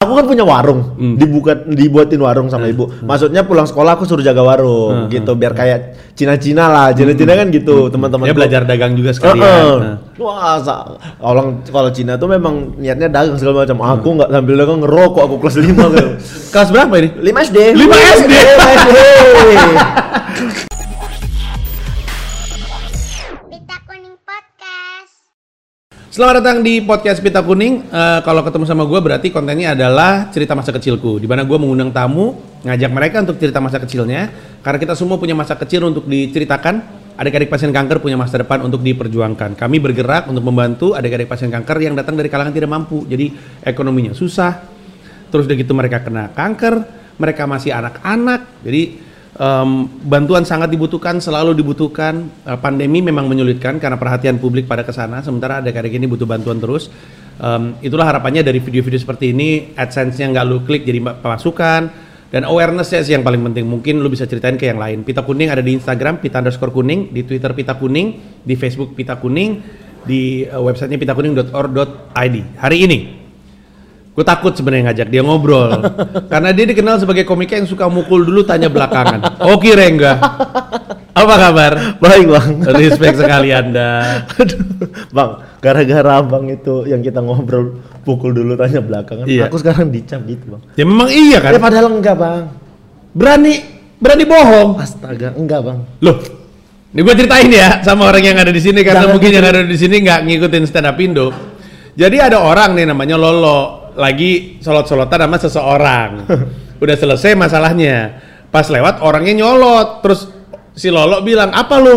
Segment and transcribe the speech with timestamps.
[0.00, 2.88] Aku kan punya warung, dibuka dibuatin warung sama ibu.
[3.04, 6.88] Maksudnya pulang sekolah aku suruh jaga warung gitu biar kayak Cina-Cina lah.
[6.96, 8.24] Cina-Cina kan gitu, teman-teman.
[8.24, 9.44] Dia belajar dagang juga sekalian.
[9.44, 9.76] Heeh.
[9.76, 9.96] Nah.
[10.16, 10.56] Wah,
[11.20, 13.76] orang kalau Cina tuh memang niatnya dagang segala macam.
[13.84, 16.08] Aku nggak sambil dagang ngerokok aku kelas 5 gitu.
[16.56, 17.08] Kelas berapa ini?
[17.20, 17.58] 5 SD.
[17.76, 18.34] 5 SD.
[18.56, 18.96] 5 SD.
[26.10, 27.86] Selamat datang di podcast Pita Kuning.
[27.86, 31.22] Eh, kalau ketemu sama gue berarti kontennya adalah cerita masa kecilku.
[31.22, 32.34] Di mana gue mengundang tamu,
[32.66, 34.26] ngajak mereka untuk cerita masa kecilnya.
[34.58, 36.82] Karena kita semua punya masa kecil untuk diceritakan.
[37.14, 39.54] Adik-adik pasien kanker punya masa depan untuk diperjuangkan.
[39.54, 43.06] Kami bergerak untuk membantu adik-adik pasien kanker yang datang dari kalangan tidak mampu.
[43.06, 43.30] Jadi
[43.62, 44.66] ekonominya susah.
[45.30, 46.74] Terus udah gitu mereka kena kanker.
[47.22, 48.66] Mereka masih anak-anak.
[48.66, 48.98] Jadi
[49.40, 52.28] em, bantuan sangat dibutuhkan, selalu dibutuhkan.
[52.44, 55.24] Eh, pandemi memang menyulitkan karena perhatian publik pada ke sana.
[55.24, 56.92] Sementara adik-adik ini butuh bantuan terus.
[57.40, 59.72] Em, itulah harapannya dari video-video seperti ini.
[59.72, 62.12] AdSense-nya nggak lu klik jadi ma- pemasukan.
[62.30, 63.66] Dan awareness-nya sih yang paling penting.
[63.66, 65.02] Mungkin lu bisa ceritain ke yang lain.
[65.02, 67.10] Pita Kuning ada di Instagram, pita underscore kuning.
[67.10, 68.38] Di Twitter Pita Kuning.
[68.46, 69.58] Di Facebook Pita Kuning.
[70.06, 72.36] Di eh, websitenya pitakuning.or.id.
[72.54, 73.19] Hari ini
[74.10, 75.70] Gue takut sebenarnya ngajak dia ngobrol
[76.32, 79.38] karena dia dikenal sebagai komika yang suka mukul dulu tanya belakangan.
[79.48, 80.18] Oke Rengga,
[81.14, 81.72] apa kabar?
[81.96, 82.50] Baik, Bang.
[82.74, 84.26] Respect sekali anda.
[84.34, 84.60] Aduh,
[85.14, 89.46] Bang, gara-gara Bang itu yang kita ngobrol pukul dulu tanya belakangan, Iya.
[89.46, 90.62] aku sekarang dicap gitu, Bang.
[90.74, 91.54] Ya memang iya kan.
[91.54, 92.50] Ya padahal enggak, Bang.
[93.14, 93.62] Berani
[93.96, 94.70] berani bohong.
[94.76, 95.86] Astaga, enggak, Bang.
[96.02, 96.18] Loh,
[96.90, 99.64] ini gue ceritain ya sama orang yang ada di sini karena Jangan mungkin yang diceritain.
[99.64, 101.26] ada di sini nggak ngikutin stand up Indo.
[101.94, 106.10] Jadi ada orang nih namanya Lolo lagi solot-solotan sama seseorang.
[106.82, 108.18] Udah selesai masalahnya.
[108.48, 110.00] Pas lewat orangnya nyolot.
[110.00, 110.20] Terus
[110.72, 111.96] si Lolo bilang, "Apa lu?"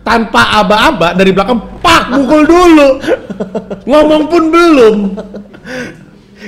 [0.00, 2.88] Tanpa aba-aba dari belakang pak mukul dulu.
[3.90, 4.96] Ngomong pun belum.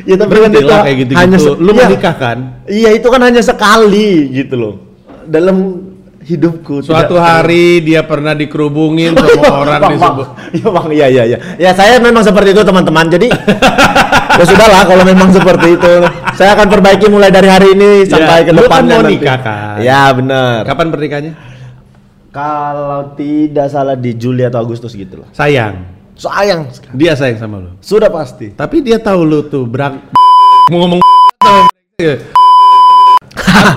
[0.08, 1.20] Ya tapi kan itu kayak gitu-gitu.
[1.20, 1.84] hanya se- Lu iya.
[1.84, 2.38] menikah kan?
[2.64, 4.74] Iya, itu kan hanya sekali gitu loh.
[5.22, 5.84] Dalam
[6.24, 10.08] hidupku Suatu tidak- hari dia pernah dikerubungin sama orang bang, di bang.
[10.08, 11.38] sebuah Iya bang, iya iya iya.
[11.60, 13.04] Ya saya memang seperti itu teman-teman.
[13.06, 13.28] Jadi
[14.32, 15.92] ya sudahlah kalau memang seperti itu.
[16.32, 19.14] Saya akan perbaiki mulai dari hari ini sampai Ya, ke lu kan depannya mau nanti.
[19.16, 19.76] nikah kan?
[19.78, 20.58] Ya benar.
[20.64, 21.32] Kapan pernikahannya?
[22.28, 25.28] Kalau tidak salah di Juli atau Agustus gitu loh.
[25.30, 25.84] Sayang.
[26.14, 26.96] Sayang sekali.
[26.96, 27.70] Dia sayang sama lu.
[27.78, 28.50] Sudah pasti.
[28.50, 30.00] Tapi dia tahu lu tuh berang
[30.68, 31.00] mau ngomong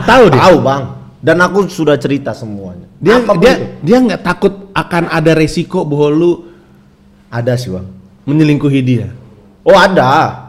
[0.07, 0.39] tahu dia.
[0.39, 0.83] Tahu bang.
[1.19, 2.85] Dan aku sudah cerita semuanya.
[2.95, 3.65] Dia Apa pun dia itu.
[3.81, 6.31] dia nggak takut akan ada resiko bahwa lu
[7.27, 7.87] ada sih bang.
[8.23, 9.07] menyelingkuhi dia.
[9.61, 10.44] Oh ada.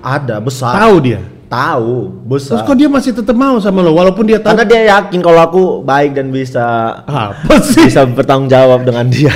[0.00, 0.72] Ada besar.
[0.76, 1.20] Tahu dia.
[1.46, 1.94] Tahu
[2.24, 2.56] besar.
[2.56, 5.40] Terus kok dia masih tetap mau sama lu walaupun dia tahu Karena dia yakin kalau
[5.40, 6.62] aku baik dan bisa
[7.02, 7.84] apa sih?
[7.84, 9.34] bisa bertanggung jawab dengan dia.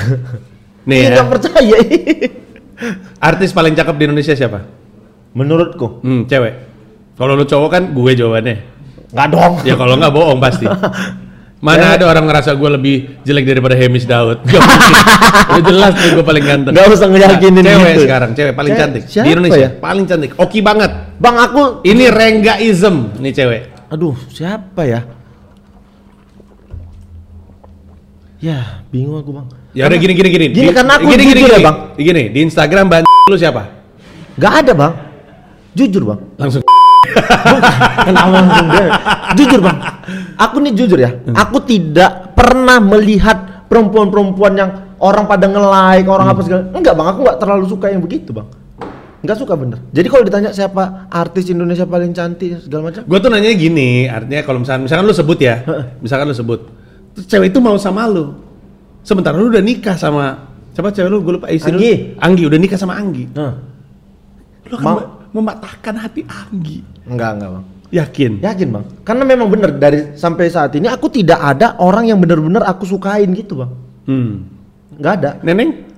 [0.85, 1.25] Nih Dia ya.
[1.25, 1.79] percaya.
[3.19, 4.63] Artis paling cakep di Indonesia siapa?
[5.33, 6.55] Menurutku Hmm, cewek.
[7.15, 8.57] Kalau lu cowok kan gue jawabannya.
[9.11, 9.53] nggak dong.
[9.63, 10.67] Ya kalau nggak bohong pasti.
[11.65, 14.45] Mana ada orang ngerasa gue lebih jelek daripada Hemis Daud?
[14.45, 14.95] Gak mungkin.
[15.45, 16.73] Udah jelas nih gue paling ganteng.
[16.77, 18.03] Nggak usah ngeyakinin Nah, Cewek gitu.
[18.05, 19.59] sekarang, cewek paling Ce- cantik di Indonesia.
[19.59, 19.71] ya?
[19.75, 20.31] Paling cantik.
[20.37, 20.91] Oki banget.
[21.17, 21.81] Bang aku.
[21.83, 23.63] Ini Renggaism nih cewek.
[23.89, 25.01] Aduh siapa ya?
[28.39, 29.47] Ya bingung aku bang.
[29.73, 30.47] Ya udah gini gini gini.
[30.51, 31.59] Gini, Di- karena aku gini, gini, ya.
[31.63, 31.77] Bang.
[31.97, 33.63] Gini, di Instagram ban lu siapa?
[34.37, 34.93] Gak ada bang.
[35.73, 36.21] Jujur bang.
[36.37, 36.61] Langsung
[38.05, 38.87] Kenapa langsung dia?
[39.35, 39.79] Jujur bang.
[40.37, 41.11] Aku nih jujur ya.
[41.11, 41.35] Hmm.
[41.37, 46.35] Aku tidak pernah melihat perempuan-perempuan yang orang pada nge-like, orang Hmm.
[46.35, 46.63] apa segala.
[46.71, 47.07] Enggak bang.
[47.09, 48.49] Aku nggak terlalu suka yang begitu bang.
[49.21, 49.81] Enggak suka bener.
[49.89, 53.01] Jadi kalau ditanya siapa artis Indonesia paling cantik segala macam.
[53.03, 55.65] Gue tuh nanya gini, artinya kalau misalkan, misalkan lu sebut ya,
[56.05, 56.61] misalkan lu sebut,
[57.17, 58.37] terus cewek itu mau sama lu,
[59.01, 60.45] sementara lu udah nikah sama
[60.77, 61.25] siapa cewek lu?
[61.25, 61.81] Gue lupa istri lu.
[61.81, 61.95] Anggi.
[62.21, 63.25] Anggi udah nikah sama Anggi.
[63.33, 63.53] Nah,
[64.65, 66.79] Lu akan Mau- mematahkan hati Anggi.
[67.05, 67.65] enggak enggak bang.
[67.95, 68.33] Yakin?
[68.43, 72.63] Yakin bang, karena memang bener dari sampai saat ini aku tidak ada orang yang bener-bener
[72.63, 73.71] aku sukain gitu bang,
[74.07, 74.47] Hmm.
[74.99, 75.31] nggak ada.
[75.43, 75.95] Neneng?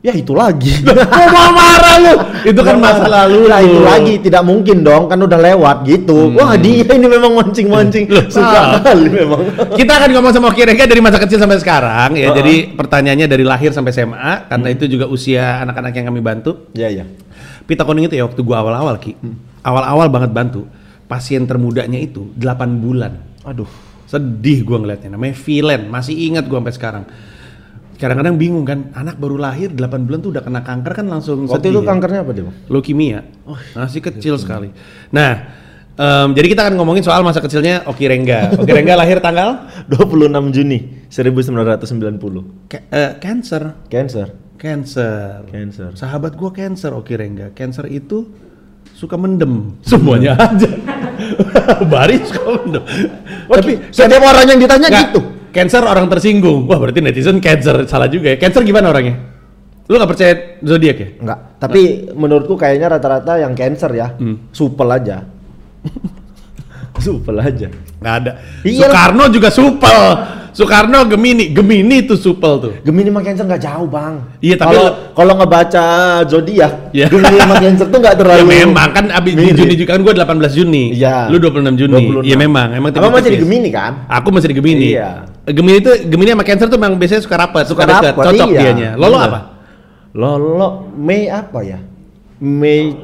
[0.00, 0.80] Ya itu lagi.
[0.88, 2.14] Kok mau marah lu?
[2.48, 6.32] Itu kan masa lalu Lah itu lagi tidak mungkin dong, kan udah lewat gitu.
[6.40, 9.44] Wah dia ini memang mancing-mancing, suka kali memang.
[9.76, 12.32] Kita akan ngomong sama Oki Rengga dari masa kecil sampai sekarang ya.
[12.32, 12.36] Uh-uh.
[12.40, 16.72] Jadi pertanyaannya dari lahir sampai SMA karena itu juga usia anak-anak yang kami bantu.
[16.72, 17.04] Ya ya.
[17.70, 19.14] Pita kuning itu ya waktu gua awal-awal Ki.
[19.62, 20.66] Awal-awal banget bantu.
[21.06, 23.14] Pasien termudanya itu 8 bulan.
[23.46, 23.70] Aduh.
[24.04, 25.14] Sedih gua ngeliatnya.
[25.14, 27.04] Namanya Vilen, masih ingat gua sampai sekarang.
[27.94, 31.52] Kadang-kadang bingung kan, anak baru lahir 8 bulan tuh udah kena kanker kan langsung Waktu
[31.62, 31.86] sedih itu ya.
[31.86, 32.56] kankernya apa dia bang?
[32.66, 33.20] leukemia.
[33.76, 34.72] Masih kecil sekali.
[35.12, 35.32] Nah,
[35.94, 38.50] em, jadi kita akan ngomongin soal masa kecilnya Oki Rengga.
[38.60, 42.72] Oki Rengga lahir tanggal 26 Juni 1990.
[42.72, 43.62] Ca- eh, cancer.
[43.86, 44.49] Cancer.
[44.60, 45.48] Cancer.
[45.48, 45.96] Cancer.
[45.96, 47.48] Sahabat gua cancer Oki Rengga.
[47.56, 48.28] Cancer itu
[48.92, 50.68] suka mendem semuanya aja.
[51.92, 52.84] Bari suka mendem.
[53.48, 55.20] Tapi setiap orang yang ditanya Nggak, gitu.
[55.56, 56.68] Cancer orang tersinggung.
[56.68, 58.36] Wah, berarti netizen cancer salah juga ya.
[58.36, 59.16] Cancer gimana orangnya?
[59.88, 61.08] Lu nggak percaya zodiak ya?
[61.18, 61.38] Enggak.
[61.56, 64.52] Tapi menurutku kayaknya rata-rata yang cancer ya, Hmm.
[64.52, 65.24] supel aja.
[67.04, 67.66] supel aja.
[67.98, 68.32] Nggak ada.
[68.62, 68.86] Iya.
[68.86, 70.04] Soekarno juga supel.
[70.50, 72.72] Soekarno Gemini, Gemini itu supel tuh.
[72.82, 74.14] Gemini sama Cancer nggak jauh bang.
[74.38, 75.84] Iya, tapi kalau kalau ngebaca
[76.26, 77.06] zodiak, Iya.
[77.06, 78.44] Gemini sama Cancer tuh nggak Ya terlalu.
[78.46, 79.56] memang kan abis di mirip.
[79.56, 80.84] Juni juga kan gua 18 Juni.
[80.94, 81.16] Iya.
[81.30, 82.04] Lu 26 Juni.
[82.20, 82.26] 26.
[82.26, 83.38] Iya memang, emang Abang masih di.
[83.42, 83.92] Gemini kan?
[84.10, 84.86] Aku masih di Gemini.
[84.92, 85.10] Iya.
[85.46, 88.60] Gemini itu Gemini sama Cancer tuh memang biasanya suka rapat, suka, Suka dekat, cocok iya.
[88.60, 88.90] dianya.
[88.98, 89.28] Lolo Bener.
[89.30, 89.40] apa?
[90.10, 90.68] Lolo
[90.98, 91.78] Mei apa ya?
[92.40, 92.96] Mei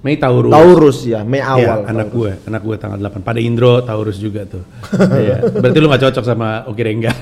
[0.00, 0.48] Mei Taurus.
[0.48, 1.78] Taurus ya, Mei Iya, awal.
[1.84, 3.20] anak gue, anak gue tanggal 8.
[3.20, 4.64] Pada Indro Taurus juga tuh.
[5.20, 5.44] Iya.
[5.60, 7.12] Berarti lu gak cocok sama Oki Rengga.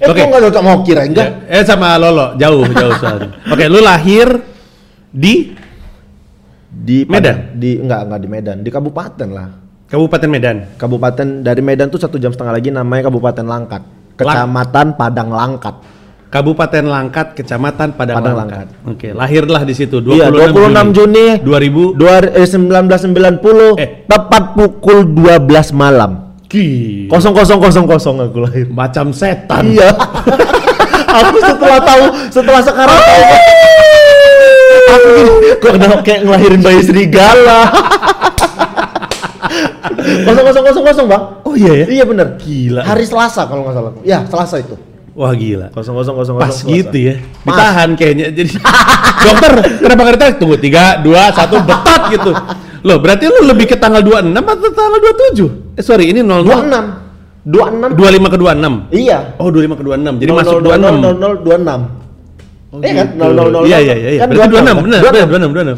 [0.00, 0.24] Eh, Oke.
[0.24, 1.44] kok nggak cocok mau kira enggak?
[1.44, 3.36] Eh sama Lolo, jauh, jauh soalnya.
[3.52, 4.28] Oke, lu lahir
[5.12, 5.52] di
[6.72, 7.52] Di Medan?
[7.60, 9.48] Di enggak enggak di Medan, di kabupaten lah.
[9.92, 10.56] Kabupaten Medan.
[10.80, 13.84] Kabupaten dari Medan tuh satu jam setengah lagi namanya Kabupaten Langkat,
[14.16, 15.76] Kecamatan Padang Langkat.
[16.32, 18.66] Kabupaten Langkat, Kecamatan Padang, Padang Langkat.
[18.88, 21.92] Oke, lahirlah di situ 26, Iya, 26 Juni 2000.
[21.92, 24.08] dua, eh, 1990 Eh.
[24.08, 26.32] tepat pukul 12 malam.
[26.48, 27.12] Gila.
[27.12, 28.64] Kosong kosong kosong kosong aku lahir.
[28.72, 29.76] Macam setan.
[29.76, 29.92] Iya.
[31.20, 33.22] aku setelah tahu, setelah sekarang tahu.
[34.88, 35.30] aku gini,
[35.60, 37.60] kok kenapa kayak ngelahirin bayi serigala.
[40.24, 41.22] kosong kosong kosong kosong bang.
[41.44, 41.86] Oh iya ya?
[42.00, 42.40] Iya bener.
[42.40, 42.88] Gila.
[42.88, 43.92] Hari Selasa kalau nggak salah.
[44.00, 44.76] Ya Selasa itu.
[45.12, 45.68] Wah gila.
[45.70, 47.04] Kosong kosong kosong Pas kosong, gitu Selasa.
[47.04, 47.14] ya.
[47.20, 47.44] Pas.
[47.46, 48.26] Ditahan kayaknya.
[48.32, 48.50] Jadi
[49.22, 50.34] dokter kenapa nggak ditahan?
[50.40, 51.12] Tunggu 3 2
[51.60, 52.30] 1 betat gitu.
[52.82, 54.98] Loh, berarti lu lebih ke tanggal 26 atau tanggal
[55.38, 55.78] 27?
[55.78, 58.94] Eh sorry, ini 00 26 26 25 ke 26.
[58.96, 59.18] Iya.
[59.38, 60.18] Oh, 25 ke 26.
[60.22, 60.80] Jadi 00, masuk 26.
[60.82, 62.82] 00, 26.
[62.82, 63.08] Iya kan?
[63.20, 63.68] 00, 00.
[63.68, 64.10] Iya iya iya.
[64.16, 64.20] iya.
[64.24, 64.76] Kan Berarti 26 kan?
[64.80, 65.00] benar.
[65.04, 65.76] 26.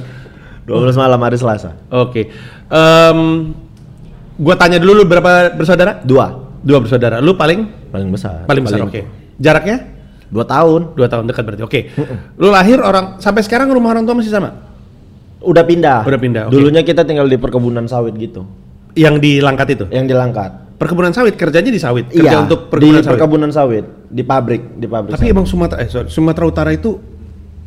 [0.64, 0.94] 26 26.
[0.94, 1.70] 12 malam hari Selasa.
[1.90, 2.22] Oke.
[2.70, 3.18] Em
[4.34, 6.00] gua tanya dulu lu berapa bersaudara?
[6.00, 6.26] Dua.
[6.62, 7.18] Dua bersaudara.
[7.18, 8.46] Lu paling Paling besar.
[8.46, 8.80] paling besar.
[8.80, 9.23] Oke.
[9.38, 9.94] Jaraknya?
[10.30, 10.98] Dua tahun.
[10.98, 11.62] Dua tahun dekat berarti.
[11.62, 11.80] Oke.
[12.40, 14.74] Lu lahir orang sampai sekarang rumah orang tua masih sama?
[15.44, 16.02] Udah pindah.
[16.08, 16.52] Udah pindah, oke.
[16.56, 18.48] Dulunya kita tinggal di perkebunan sawit gitu.
[18.96, 19.84] Yang di Langkat itu?
[19.92, 20.50] Yang di Langkat.
[20.74, 22.10] Perkebunan sawit kerjanya di sawit.
[22.10, 22.42] Kerja iya.
[22.42, 23.10] untuk di perkebunan sawit.
[23.14, 25.12] perkebunan sawit, di pabrik, di pabrik.
[25.14, 25.34] Tapi sawit.
[25.36, 26.98] emang Sumatera eh sorry, Sumatera Utara itu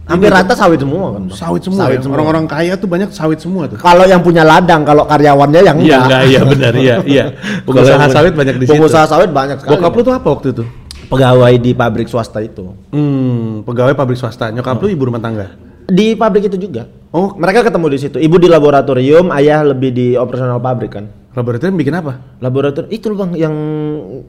[0.07, 1.21] hampir rata sawit semua kan.
[1.31, 1.87] Sawit semua.
[1.87, 2.07] Sawit ya?
[2.11, 3.79] Orang-orang kaya tuh banyak sawit semua tuh.
[3.79, 6.03] Kalau yang punya ladang, kalau karyawannya yang Iya enggak.
[6.03, 7.25] enggak, iya benar, iya, iya.
[7.67, 8.73] Pengusaha sawit banyak di situ.
[8.75, 9.71] Pengusaha sawit banyak sekali.
[9.79, 10.63] Bokap lu tuh apa waktu itu?
[11.07, 12.75] Pegawai di pabrik swasta itu.
[12.91, 14.49] Hmm, pegawai pabrik swasta.
[14.49, 15.55] Nyokap lu ibu rumah tangga.
[15.87, 16.83] Di pabrik itu juga.
[17.09, 18.17] Oh, Mereka ketemu di situ.
[18.19, 21.07] Ibu di laboratorium, ayah lebih di operasional pabrik kan.
[21.31, 22.17] laboratorium bikin apa?
[22.41, 23.53] Laboratorium itu bang yang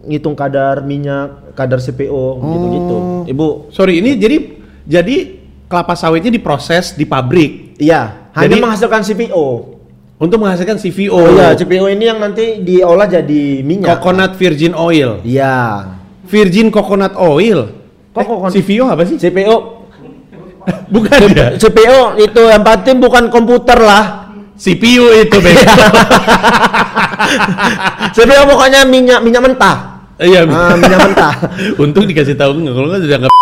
[0.04, 2.96] ngitung kadar minyak, kadar CPO gitu-gitu.
[3.26, 4.36] Ibu, Sorry, ini jadi
[4.84, 5.16] jadi
[5.64, 9.46] kelapa sawitnya diproses di pabrik iya, hanya Jadi- menghasilkan CPO.
[10.18, 11.14] untuk menghasilkan CVO.
[11.14, 13.88] Oh, iya, CPO ini yang nanti diolah jadi minyak.
[13.88, 15.24] Coconut virgin oil.
[15.24, 15.96] Iya.
[16.28, 17.72] Virgin coconut oil.
[18.10, 19.16] Kok Eh, coconut- CVO apa sih?
[19.16, 19.56] CPO,
[20.92, 21.56] Bukan ya?
[21.56, 24.28] CPO itu yang penting bukan komputer lah.
[24.54, 25.54] CPU itu, Beb.
[28.12, 29.76] CPO pokoknya minyak minyak mentah.
[30.18, 31.32] Iya, Ah, minyak mentah.
[31.82, 33.32] Untung dikasih tahu nggak kalau nggak sudah nggak.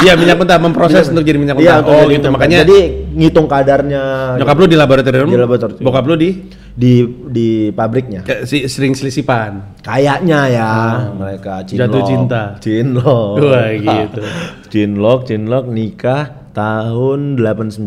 [0.00, 1.68] Iya minyak mentah memproses untuk jadi minyak mentah.
[1.68, 2.58] Iya, untuk oh jadi gitu minyak makanya.
[2.62, 2.78] Jadi
[3.12, 4.02] ngitung kadarnya
[4.34, 5.78] nyokap lu di laboratorium, Di laboratorium.
[5.78, 6.30] bokap lu di
[6.74, 6.92] di
[7.26, 8.22] di pabriknya.
[8.22, 9.76] kayak si, sering selisipan.
[9.78, 10.72] Kayaknya ya
[11.10, 11.80] mereka cinlok.
[11.82, 12.42] Jatuh cinta.
[12.58, 13.34] Cinlok.
[13.38, 14.20] Wah, gitu.
[14.72, 17.80] cinlok, cinlok nikah tahun 89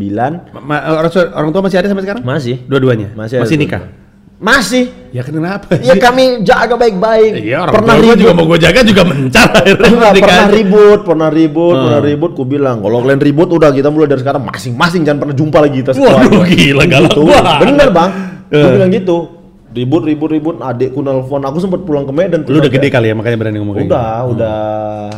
[0.60, 2.24] Ma- orang, orang tua masih ada sampai sekarang?
[2.24, 2.62] masih.
[2.64, 3.14] Dua-duanya.
[3.14, 3.84] Masih Masih nikah.
[4.36, 4.92] Masih.
[5.10, 7.40] Ya kenapa Ya kami jaga baik-baik.
[7.40, 8.18] Iya orang pernah ribut.
[8.20, 9.48] juga mau gue jaga juga mencar.
[9.80, 11.84] Enggak, pernah ribut, pernah ribut, Hmm.
[11.88, 12.32] pernah ribut.
[12.34, 15.78] Ku bilang, kalau kalian ribut udah kita mulai dari sekarang masing-masing jangan pernah jumpa lagi
[15.80, 17.22] kita Waduh, gila, galak Gitu.
[17.64, 18.10] Bener bang,
[18.50, 18.74] gue Eh.
[18.76, 19.18] bilang gitu.
[19.76, 20.56] Ribut, ribut, ribut.
[20.64, 22.48] Adikku nelfon, aku sempat pulang ke Medan.
[22.48, 23.96] Lu udah gede kali ya makanya berani ngomong kayak gitu.
[23.96, 24.58] Udah, udah,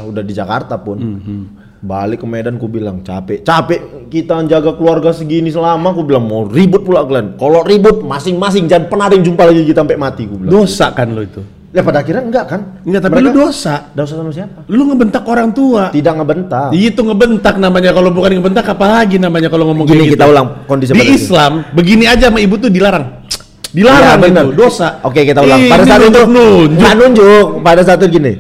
[0.10, 0.98] udah di Jakarta pun.
[0.98, 1.43] Hmm,
[1.77, 5.93] Balik ke Medan, ku bilang capek, capek kita jaga keluarga segini selama.
[5.93, 7.38] Ku bilang mau ribut pula kalian.
[7.38, 10.25] Kalau ribut masing-masing jangan pernah ada yang jumpa lagi kita sampai mati.
[10.25, 10.51] Ku bilang.
[10.57, 11.46] Dosa kan lo itu.
[11.67, 12.62] Ya pada akhirnya enggak kan?
[12.81, 13.91] Enggak, tapi lu dosa.
[13.91, 14.63] Dosa sama siapa?
[14.65, 15.91] Lu ngebentak orang tua.
[15.91, 16.71] Tidak ngebentak.
[16.71, 20.31] Itu ngebentak namanya kalau bukan ngebentak apalagi namanya kalau ngomong Gini kayak kita gitu.
[20.31, 21.03] ulang kondisi Di.
[21.12, 23.27] Islam begini aja sama ibu tuh dilarang.
[23.67, 24.43] Dilarang Ya, bener.
[24.47, 25.03] itu dosa.
[25.03, 25.59] Oke kita ulang.
[25.67, 26.71] Pada ini saat itu nunjuk.
[26.71, 27.47] nggak nunjuk.
[27.59, 28.31] Pada saat itu gini.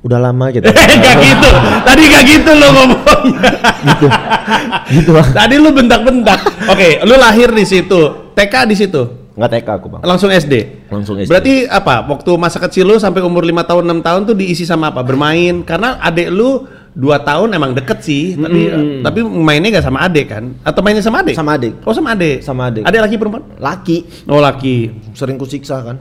[0.00, 0.66] Udah lama kita.
[0.66, 1.50] Enggak gitu.
[1.84, 3.50] Tadi enggak gitu lo ngomongnya.
[3.84, 4.06] gitu.
[4.90, 5.10] gitu.
[5.30, 6.40] Tadi lu bentak-bentak.
[6.64, 8.00] Oke, lu lahir di situ.
[8.32, 9.02] TK di situ.
[9.36, 10.00] Nggak TK aku bang.
[10.02, 10.54] Langsung SD.
[10.88, 11.28] Langsung SD.
[11.28, 12.00] Berarti apa?
[12.08, 15.04] Waktu masa kecil lu sampai umur 5 tahun 6 tahun tuh diisi sama apa?
[15.04, 15.60] Bermain.
[15.60, 16.64] Karena adek lu
[16.96, 18.72] dua tahun emang deket sih, tapi
[19.04, 20.56] tapi mainnya gak sama adek kan?
[20.64, 21.36] Atau mainnya sama adek?
[21.36, 21.76] Sama adik.
[21.84, 22.40] Oh sama adek.
[22.40, 22.88] Sama adik.
[22.88, 23.44] Adek laki perempuan?
[23.60, 23.98] Laki.
[24.24, 24.76] Oh laki.
[25.12, 26.00] Sering kusiksa kan.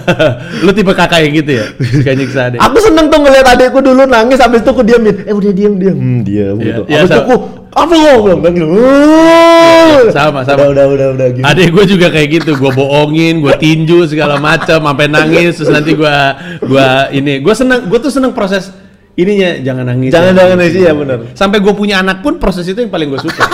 [0.64, 1.66] Lu tipe kakak yang gitu ya?
[1.80, 2.60] Suka nyiksa adek.
[2.60, 5.24] Aku seneng tuh ngeliat adekku dulu nangis habis itu aku diamin.
[5.24, 5.96] Eh udah diam diam.
[5.96, 6.82] Hmm, diam Iya, gitu.
[6.84, 7.24] iya, habis itu sama.
[7.24, 7.34] aku
[7.76, 8.68] apa bilang bilang gitu.
[8.72, 10.72] "Wuh." Sama sama.
[10.72, 11.44] Udah udah udah udah gitu.
[11.44, 15.92] Adek gue juga kayak gitu, gue bohongin, gue tinju segala macam, sampai nangis, terus nanti
[15.92, 16.16] gue
[16.64, 18.72] gua ini, gue seneng, gue tuh seneng proses
[19.12, 20.10] ininya, jangan nangis.
[20.12, 21.18] Jangan jangan sih ya benar.
[21.36, 23.44] Sampai gue punya anak pun proses itu yang paling gue suka.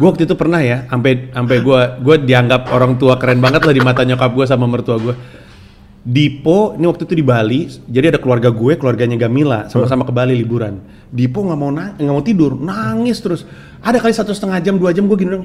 [0.00, 3.74] gue waktu itu pernah ya, sampai sampai gue gue dianggap orang tua keren banget lah
[3.76, 5.14] di mata nyokap gue sama mertua gue.
[6.00, 10.32] Dipo, ini waktu itu di Bali, jadi ada keluarga gue, keluarganya Gamila, sama-sama ke Bali
[10.32, 10.80] liburan.
[11.06, 13.44] Dipo nggak mau na- nggak mau tidur, nangis terus.
[13.78, 15.44] Ada kali satu setengah jam, dua jam gue gini dong,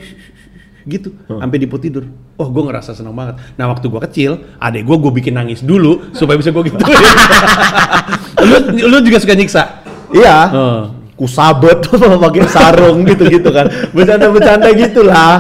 [0.88, 2.08] gitu, sampai Dipo tidur.
[2.40, 3.36] Oh, gue ngerasa senang banget.
[3.56, 6.80] Nah, waktu gue kecil, adek gue gue bikin nangis dulu supaya bisa gue gitu.
[8.48, 8.56] lu,
[8.88, 9.84] lu juga suka nyiksa?
[10.16, 10.38] Iya.
[10.56, 10.82] Oh.
[11.16, 11.80] Ku sabet
[12.28, 13.72] pakai sarung gitu-gitu kan.
[13.96, 15.40] Bercanda-bercanda gitulah.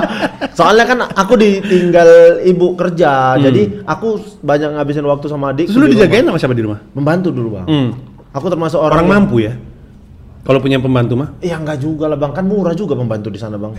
[0.56, 5.68] Soalnya kan aku ditinggal ibu kerja, jadi aku banyak ngabisin waktu sama adik.
[5.68, 6.80] Terus lu dijagain sama siapa di rumah?
[6.96, 7.68] Membantu dulu bang.
[7.68, 7.90] Hmm.
[8.32, 9.52] Aku termasuk Orang orang, mampu ya?
[10.48, 11.36] Kalau punya pembantu mah?
[11.44, 13.76] Iya enggak juga lah bang, kan murah juga membantu di sana bang.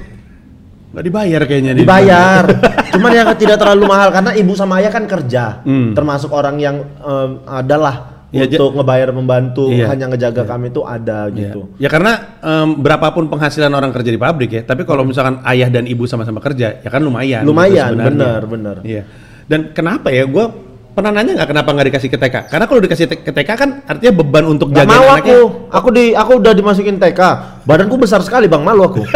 [0.93, 1.73] Nggak dibayar kayaknya.
[1.77, 2.45] di- Dibayar.
[2.93, 5.65] Cuman yang tidak terlalu mahal karena ibu sama ayah kan kerja.
[5.65, 5.97] Hmm.
[5.97, 9.87] Termasuk orang yang em, adalah Ya, untuk ngebayar pembantu, Iya.
[9.89, 11.37] hanya ngejaga kami itu ada Ya.
[11.49, 11.61] gitu.
[11.81, 15.89] Ya karena em, berapapun penghasilan orang kerja di pabrik ya, tapi kalau misalkan ayah dan
[15.89, 17.43] ibu sama-sama kerja, ya kan lumayan.
[17.43, 18.77] Lumayan, gitu benar, benar.
[18.85, 19.03] Iya.
[19.47, 20.27] Dan kenapa ya?
[20.27, 20.45] Gue
[20.93, 22.37] pernah nanya nggak kenapa nggak dikasih ke TK?
[22.49, 25.21] Karena kalau dikasih ke TK kan artinya beban untuk jaga mau anaknya.
[25.21, 25.37] aku,
[25.69, 27.21] aku di aku udah dimasukin TK.
[27.65, 29.03] Badanku besar sekali bang, malu aku.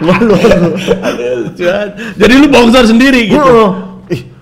[0.00, 0.32] malu
[2.16, 3.38] Jadi lu bongsor sendiri gitu.
[3.40, 3.68] Oh,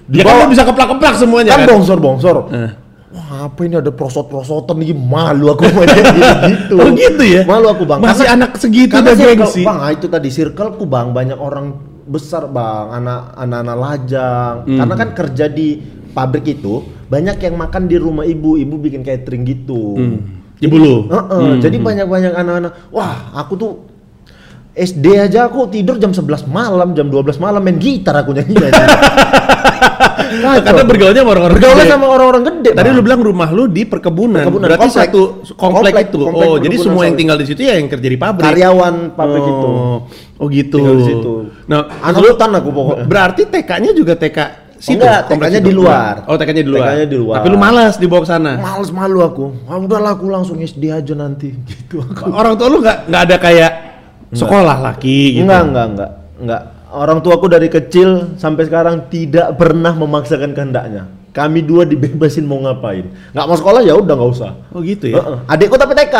[0.09, 1.69] Dia di kan bawah lu bisa keplak-keplak semuanya kan kan.
[1.69, 2.37] bongsor bongsor.
[2.49, 2.71] Eh.
[3.09, 5.89] Wah apa ini ada prosot-prosotan nih malu aku main
[6.53, 6.77] gitu.
[6.77, 7.45] Oh gitu ya?
[7.45, 8.01] Malu aku bang.
[8.01, 9.63] Masih anak segitu karena udah gengsi.
[9.65, 11.77] Bang, itu tadi circleku bang banyak orang
[12.09, 14.55] besar bang, anak anak lajang.
[14.65, 14.79] Hmm.
[14.81, 15.81] Karena kan kerja di
[16.13, 19.97] pabrik itu banyak yang makan di rumah ibu, ibu bikin catering gitu.
[20.59, 21.07] Ibu lu.
[21.09, 22.73] Heeh, Jadi banyak-banyak anak-anak.
[22.91, 23.73] Wah, aku tuh
[24.75, 28.55] SD aja aku tidur jam 11 malam, jam 12 malam main gitar aku nyanyi.
[28.57, 28.85] Kacau.
[30.65, 32.71] Karena bergaulnya sama orang-orang Bergaulnya sama orang-orang gede.
[32.77, 34.45] Tadi lu bilang rumah lu di perkebunan.
[34.45, 35.09] Perkebunan, Berarti komplek.
[35.09, 35.23] satu
[35.57, 36.19] komplek, Komplek, itu.
[36.21, 38.45] komplek oh, jadi semua yang tinggal di situ ya yang kerja di pabrik.
[38.45, 39.53] karyawan pabrik oh.
[39.53, 39.69] itu.
[40.39, 40.77] Oh gitu.
[40.79, 41.33] Tinggal di situ.
[41.67, 43.05] Nah, Anak hutan aku pokoknya.
[43.09, 44.39] Berarti TK-nya juga TK
[44.79, 45.03] situ.
[45.03, 45.69] Enggak, TK-nya situ?
[45.69, 46.15] di luar.
[46.31, 46.87] Oh, TK-nya di luar.
[46.95, 47.37] TK-nya di luar.
[47.43, 48.53] Tapi lu malas dibawa ke sana.
[48.57, 49.45] Males malu aku.
[49.67, 52.31] Ah, udahlah aku langsung SD aja nanti gitu aku.
[52.31, 53.73] Orang tua lu nggak nggak ada kayak
[54.33, 55.45] sekolah laki gitu.
[55.49, 56.11] Enggak, enggak, enggak.
[56.39, 56.63] Enggak.
[56.89, 61.05] Orang tuaku dari kecil sampai sekarang tidak pernah memaksakan kehendaknya.
[61.37, 63.13] Kami dua dibebasin mau ngapain.
[63.37, 64.53] Nggak mau sekolah ya udah nggak usah.
[64.73, 65.21] Oh gitu ya.
[65.21, 65.39] Heeh.
[65.53, 66.17] Adikku tapi TK.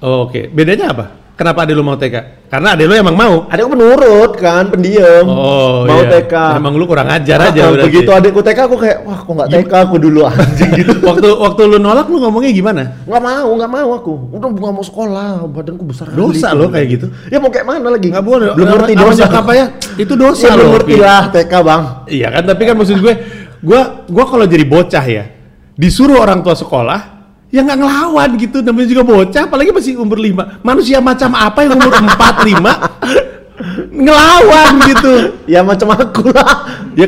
[0.00, 1.12] Oh, Oke, bedanya apa?
[1.36, 2.39] Kenapa adek lu mau TK?
[2.50, 3.34] Karena adek lu emang mau.
[3.46, 5.22] Adikku penurut kan, pendiam.
[5.22, 6.18] Oh, mau iya.
[6.18, 6.34] TK.
[6.58, 7.86] Emang lu kurang ajar aja Heeh, berarti.
[7.86, 10.92] Begitu adikku TK aku kayak wah kok nggak TK aku dulu anjing gitu.
[11.14, 12.82] waktu waktu lu nolak lu ngomongnya gimana?
[13.06, 14.12] Nggak mau, nggak mau aku.
[14.34, 16.18] Udah nggak mau sekolah, badanku besar kali.
[16.18, 17.06] Dosa Aku lo kayak gitu.
[17.30, 18.08] Ya mau kayak mana lagi?
[18.10, 18.46] Nggak boleh.
[18.58, 19.24] Belum ngerti dosa.
[19.30, 19.66] apa ya?
[19.94, 21.82] Itu dosa Ya, belum ngerti lah TK bang.
[22.10, 23.14] Iya kan, tapi kan maksud gue,
[23.62, 23.80] gue
[24.10, 25.24] gue kalau jadi bocah ya,
[25.78, 27.19] disuruh orang tua sekolah,
[27.50, 31.74] ya nggak ngelawan gitu, namanya juga bocah, apalagi masih umur 5 Manusia macam apa yang
[31.76, 32.08] umur 4
[32.46, 33.30] 5
[33.92, 35.14] ngelawan gitu.
[35.44, 36.64] Ya macam aku lah.
[36.96, 37.06] Ya,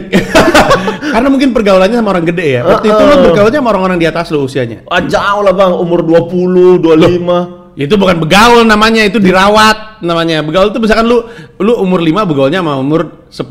[1.16, 2.62] karena mungkin pergaulannya sama orang gede ya.
[2.66, 4.84] Waktu itu lo bergaulnya sama orang-orang di atas lo usianya.
[4.92, 7.62] Ah, jauh lah bang, umur 20, 25.
[7.73, 10.45] Itu bukan begaul namanya, itu dirawat namanya.
[10.45, 11.25] Begaul itu misalkan lu
[11.57, 13.49] lu umur 5 begaulnya sama umur 10,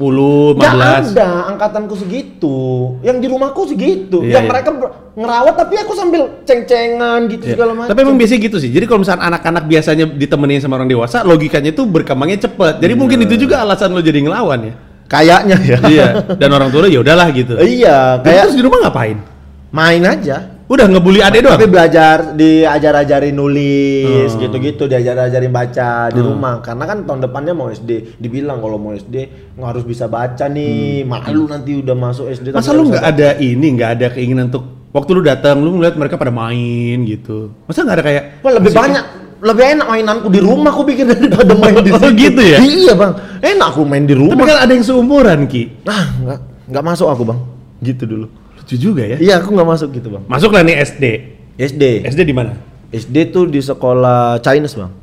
[0.57, 0.61] 15.
[0.61, 0.73] Nggak
[1.17, 2.57] ada, angkatanku segitu.
[3.01, 4.21] Yang di rumahku segitu.
[4.21, 4.51] Iya, yang iya.
[4.53, 4.69] mereka
[5.17, 7.53] ngerawat tapi aku sambil ceng-cengan gitu Iya.
[7.57, 7.89] segala macam.
[7.89, 8.69] Tapi emang biasanya gitu sih.
[8.69, 12.77] Jadi kalau misalnya anak-anak biasanya ditemenin sama orang dewasa, logikanya tuh berkembangnya cepet.
[12.77, 14.73] Jadi mungkin itu juga alasan lo jadi ngelawan ya.
[15.11, 15.77] kayaknya ya.
[15.91, 16.07] iya.
[16.39, 17.57] Dan orang tua ya udahlah gitu.
[17.59, 19.17] iya, Jadi kayak terus di rumah ngapain?
[19.71, 20.60] main aja.
[20.71, 21.59] Udah ngebully adek doang.
[21.59, 24.39] Tapi belajar diajar-ajarin nulis Hmm.
[24.39, 26.63] gitu-gitu, diajar-ajarin baca di rumah.
[26.63, 29.15] Karena kan tahun depannya mau SD, dibilang kalau mau SD
[29.51, 32.47] nggak harus bisa baca nih, malu nanti udah masuk SD.
[32.47, 32.55] Hmm.
[32.55, 35.95] tapi Masa lu nggak ada ini, nggak ada keinginan untuk waktu lu datang lu ngeliat
[35.95, 37.51] mereka pada main gitu.
[37.67, 39.03] Masa nggak ada kayak Wah, lebih banyak
[39.41, 42.13] lebih enak mainanku di rumah aku pikir daripada main di Oh, situ.
[42.15, 42.61] gitu ya?
[42.61, 43.11] Iya, Bang.
[43.41, 44.45] Enak aku main di Tapi rumah.
[44.45, 45.83] kan ada yang seumuran Ki.
[45.83, 46.39] Nah, nggak
[46.71, 47.39] nggak masuk aku, Bang.
[47.81, 48.29] Gitu dulu.
[48.61, 49.17] Lucu juga ya.
[49.17, 50.23] Iya, aku nggak masuk gitu, Bang.
[50.29, 51.05] Masuk lah nih SD.
[51.57, 51.83] SD.
[52.05, 52.55] SD di mana?
[52.93, 54.93] SD tuh di sekolah Chinese, Bang.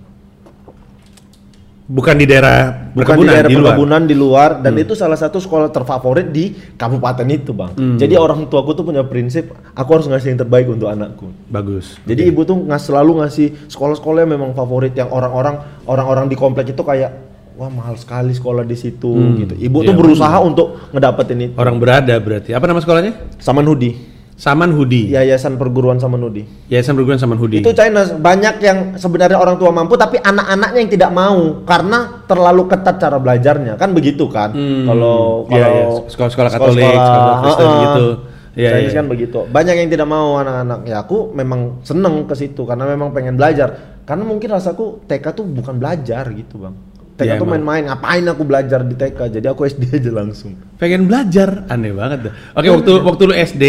[1.89, 3.63] Bukan di daerah bukan di daerah di luar.
[3.63, 3.65] Hmm.
[3.73, 8.45] perkebunan di luar dan itu salah satu sekolah terfavorit di kabupaten itu bang jadi orang
[8.51, 11.97] tuaku tuh punya prinsip aku harus ngasih yang terbaik untuk anakku Bagus.
[12.05, 16.75] jadi ibu tuh ngas selalu ngasih sekolah-sekolah yang memang favorit yang orang-orang orang-orang di komplek
[16.75, 17.15] itu kayak
[17.59, 21.83] wah mahal sekali sekolah di situ gitu ibu Iya, tuh berusaha untuk ngedapetin itu Orang
[21.83, 22.55] berada berarti.
[22.55, 23.13] Apa nama sekolahnya?
[23.43, 23.99] Saman Hudi
[24.39, 25.11] Saman Hudi.
[25.11, 27.59] Yayasan Perguruan Saman Hudi Yayasan Perguruan Saman Hudi.
[27.59, 32.71] itu China banyak yang sebenarnya orang tua mampu tapi anak-anaknya yang tidak mau karena terlalu
[32.71, 34.55] ketat cara belajarnya kan begitu kan
[34.87, 35.85] kalau Iya, kalau iya.
[36.07, 37.83] Sekolah-sekolah Katolik, sekolah Kristen heeh.
[37.83, 38.07] gitu.
[38.55, 38.99] Iya, Chinese iya.
[39.03, 43.11] kan begitu banyak yang tidak mau anak-anak ya aku memang seneng ke situ karena memang
[43.11, 46.75] pengen belajar karena mungkin rasaku TK tuh bukan belajar gitu bang
[47.19, 51.11] TK Iya, tuh main-main ngapain aku belajar di TK jadi aku SD aja langsung Pengen
[51.11, 52.31] belajar, aneh banget.
[52.31, 52.35] dah.
[52.55, 53.65] Oke, waktu waktu lu SD,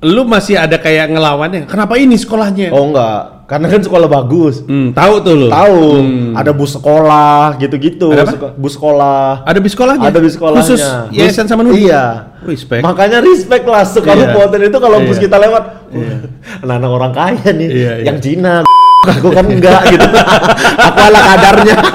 [0.00, 1.68] lu masih ada kayak ngelawannya.
[1.68, 2.72] Kenapa ini sekolahnya?
[2.72, 5.48] oh enggak karena kan sekolah bagus Hmm, tahu tuh lu.
[5.48, 6.36] tahu Hmm.
[6.36, 8.52] ada bus sekolah gitu-gitu Ada apa?
[8.54, 10.04] Bus sekolah Ada bis sekolahnya.
[10.04, 10.60] Ada di sekolahnya.
[10.62, 11.88] Khusus Yayasan Saman Hudi.
[11.88, 12.36] Iya.
[12.38, 12.84] Respect.
[12.84, 15.24] Makanya respect lah sekabupaten itu kalau bus Iya.
[15.24, 15.62] kita lewat,
[16.60, 18.04] anak-anak orang kaya nih, Iya, iya.
[18.04, 18.54] yang Cina,
[19.08, 20.06] aku kan enggak gitu.
[20.86, 21.76] aku ala kadarnya.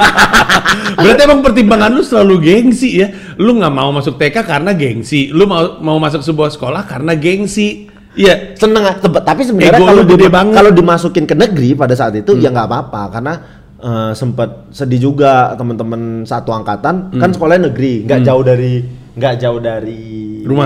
[0.95, 3.07] Berarti emang pertimbangan lu selalu gengsi ya.
[3.37, 5.29] Lu nggak mau masuk TK karena gengsi.
[5.29, 7.92] Lu mau mau masuk sebuah sekolah karena gengsi.
[8.13, 8.53] Iya.
[8.55, 10.53] Seneng, tebe- tapi sebenarnya Ego kalau gede banget.
[10.53, 13.01] kalau dimasukin ke negeri pada saat itu ya nggak apa-apa.
[13.09, 13.33] Karena
[13.77, 17.13] eh, sempat sedih juga teman-teman satu angkatan.
[17.15, 18.73] Kan sekolahnya negeri, nggak jauh dari
[19.13, 20.01] nggak jauh dari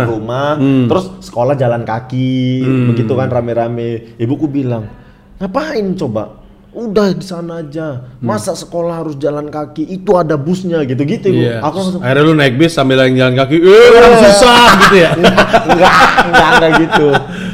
[0.10, 0.58] Rumah.
[0.58, 0.86] Hmm.
[0.90, 4.18] terus sekolah jalan kaki begitu kan rame-rame.
[4.18, 4.90] Ibuku bilang
[5.38, 6.44] ngapain coba?
[6.78, 8.06] Udah di sana aja.
[8.22, 9.82] Masa sekolah harus jalan kaki?
[9.82, 11.42] Itu ada busnya gitu-gitu ibu.
[11.42, 11.58] Iya.
[11.66, 13.58] aku langsung Akhirnya lu naik bis sambil jalan kaki.
[13.58, 15.12] Eh, orang susah gitu ya.
[15.18, 15.42] enggak
[15.74, 15.96] enggak
[16.30, 17.08] enggak, enggak gitu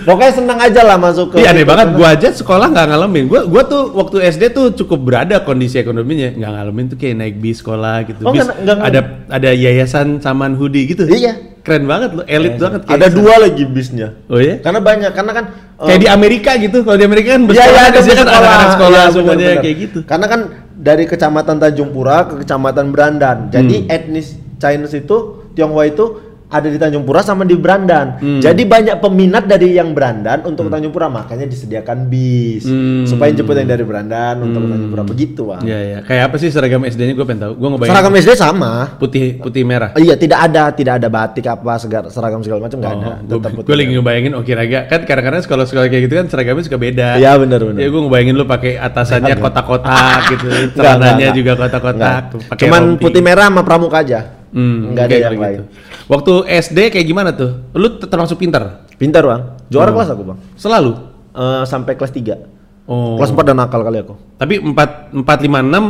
[0.04, 3.24] pokoknya seneng aja lah masuk ke Iya aneh banget, gua aja sekolah nggak ngalamin.
[3.26, 7.36] Gua gua tuh waktu SD tuh cukup berada kondisi ekonominya, nggak ngalamin tuh kayak naik
[7.38, 8.22] bis sekolah gitu.
[8.22, 11.04] Oh, bis nggak- nggak ada ada yayasan Saman Hudi gitu.
[11.06, 11.56] Iya.
[11.60, 12.84] Keren banget lu, elit banget.
[12.84, 13.18] kayak ada yayasan.
[13.18, 14.60] dua lagi bisnya Oh iya?
[14.60, 16.78] karena banyak karena kan eh, Kayak di Amerika gitu.
[16.82, 19.32] Kalau di Amerika kan bus Iya, sekolah, iya, ada biasanya kan anak-anak sekolah Iya, semuanya
[19.32, 19.64] benar-benar.
[19.64, 20.00] kayak gitu.
[20.04, 20.40] Karena kan
[20.76, 23.38] dari kecamatan Tanjung Pura ke kecamatan Brandan.
[23.48, 23.96] Jadi Hmm.
[23.96, 24.28] etnis
[24.60, 25.18] Chinese itu
[25.54, 26.06] Tionghoa itu
[26.54, 28.16] ada di Tanjung Pura sama di Brandan.
[28.16, 28.38] Hmm.
[28.38, 33.04] Jadi banyak peminat dari yang Brandan untuk ke Tanjung Pura, makanya disediakan bis Hmm.
[33.04, 35.62] supaya jemput yang dari Brandan untuk ke Tanjung Pura begitu, Bang.
[35.62, 35.98] Iya iya.
[36.00, 37.54] Kayak apa sih seragam SD-nya gue pengen tahu.
[37.56, 38.72] Gue ngebayang Seragam SD sama.
[38.96, 39.90] putih putih merah.
[39.96, 43.12] Iya, tidak ada tidak ada batik apa segar, seragam segala macam nggak ada.
[43.20, 46.62] gue Tetap putih Oh, lagi ngebayangin Oki Raga kan kadang-kadang sekolah-sekolah kayak gitu kan seragamnya
[46.62, 47.10] suka beda.
[47.18, 47.80] Iya, benar, benar.
[47.80, 49.92] Ya gue ngebayangin lu pakai atasannya kotak-kotak
[50.30, 51.64] gitu, Enggak, celananya enggak, juga enggak.
[51.66, 52.58] kotak-kotak, Enggak.
[52.60, 53.02] Cuman rompi.
[53.02, 54.20] putih merah sama pramuka aja.
[54.54, 55.42] Hmm, Enggak ada yang gitu.
[55.42, 55.62] lain.
[56.06, 57.74] Waktu SD kayak gimana tuh?
[57.74, 58.86] Lu termasuk pintar?
[58.96, 59.58] Pintar, Bang.
[59.68, 59.98] Juara Hmm.
[59.98, 60.38] kelas aku, Bang.
[60.54, 60.92] Selalu.
[61.34, 62.38] Eh, sampai kelas 3.
[62.86, 63.18] Oh.
[63.18, 64.14] Kelas 4 dan nakal kali aku.
[64.38, 65.84] Tapi 4 4 5 6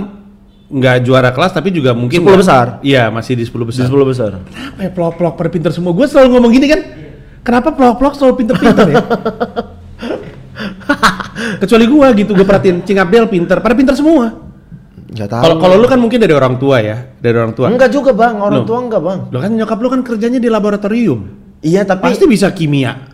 [0.73, 2.65] nggak juara kelas tapi juga mungkin 10 nggak- besar.
[2.79, 3.85] Iya, masih di 10 Di besar.
[3.85, 4.31] 10 besar.
[4.41, 5.91] Kenapa ya pelok-pelok pada pintar semua?
[5.91, 6.81] Gue selalu ngomong gini kan.
[7.43, 9.03] Kenapa pelok-pelok selalu pintar-pintar ya?
[11.59, 14.52] Kecuali gua gitu, gue perhatiin Cing Abdel pintar, pada pintar semua.
[15.13, 15.41] Enggak tahu.
[15.43, 17.69] Kalau kalau lu kan mungkin dari orang tua ya, dari orang tua.
[17.69, 18.37] enggak juga, Bang.
[18.37, 18.67] Orang Loh.
[18.67, 19.19] tua enggak, Bang.
[19.29, 21.19] Lo kan nyokap lu kan kerjanya di laboratorium.
[21.61, 23.13] Iya, tapi Pasti bisa kimia.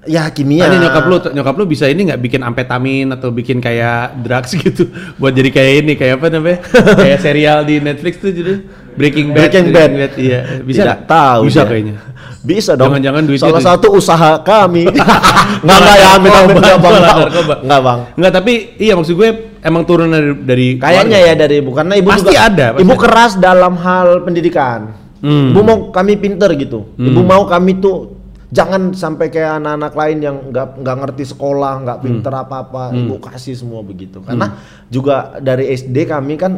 [0.00, 0.64] ya kimia.
[0.64, 4.88] Tanya nyokap lu, nyokap lu bisa ini nggak bikin amfetamin atau bikin kayak drugs gitu
[5.18, 6.58] buat jadi kayak ini kayak apa namanya?
[6.96, 9.36] kayak serial di Netflix tuh jadi Breaking Bad.
[9.44, 9.90] Breaking Bad.
[10.16, 11.00] Iya, bisa Tidak nggak?
[11.04, 11.68] tahu Bisa dia.
[11.68, 11.94] kayaknya.
[12.40, 12.88] Bisa dong.
[12.88, 14.84] Jangan-jangan duitnya Salah tuh- satu usaha kami.
[14.88, 17.12] Enggak enggak ya, amit amit Narkoba, enggak,
[17.44, 17.60] Bang.
[17.60, 17.98] Enggak, Bang.
[18.16, 19.30] Enggak, tapi iya maksud gue
[19.60, 21.28] emang turun dari, dari Kayaknya keluarga.
[21.28, 23.00] ya dari ibu karena ibu Pasti juga ada, pasti ibu ada.
[23.00, 24.80] keras dalam hal pendidikan.
[25.20, 25.52] Hmm.
[25.52, 26.88] Ibu mau kami pinter gitu.
[26.94, 28.16] Ibu mau kami tuh
[28.48, 32.06] jangan sampai kayak anak-anak lain yang nggak nggak ngerti sekolah, nggak Hmm.
[32.06, 32.90] pinter apa-apa.
[32.90, 34.18] Ibu kasih semua begitu.
[34.20, 36.52] Karena juga dari SD kami kan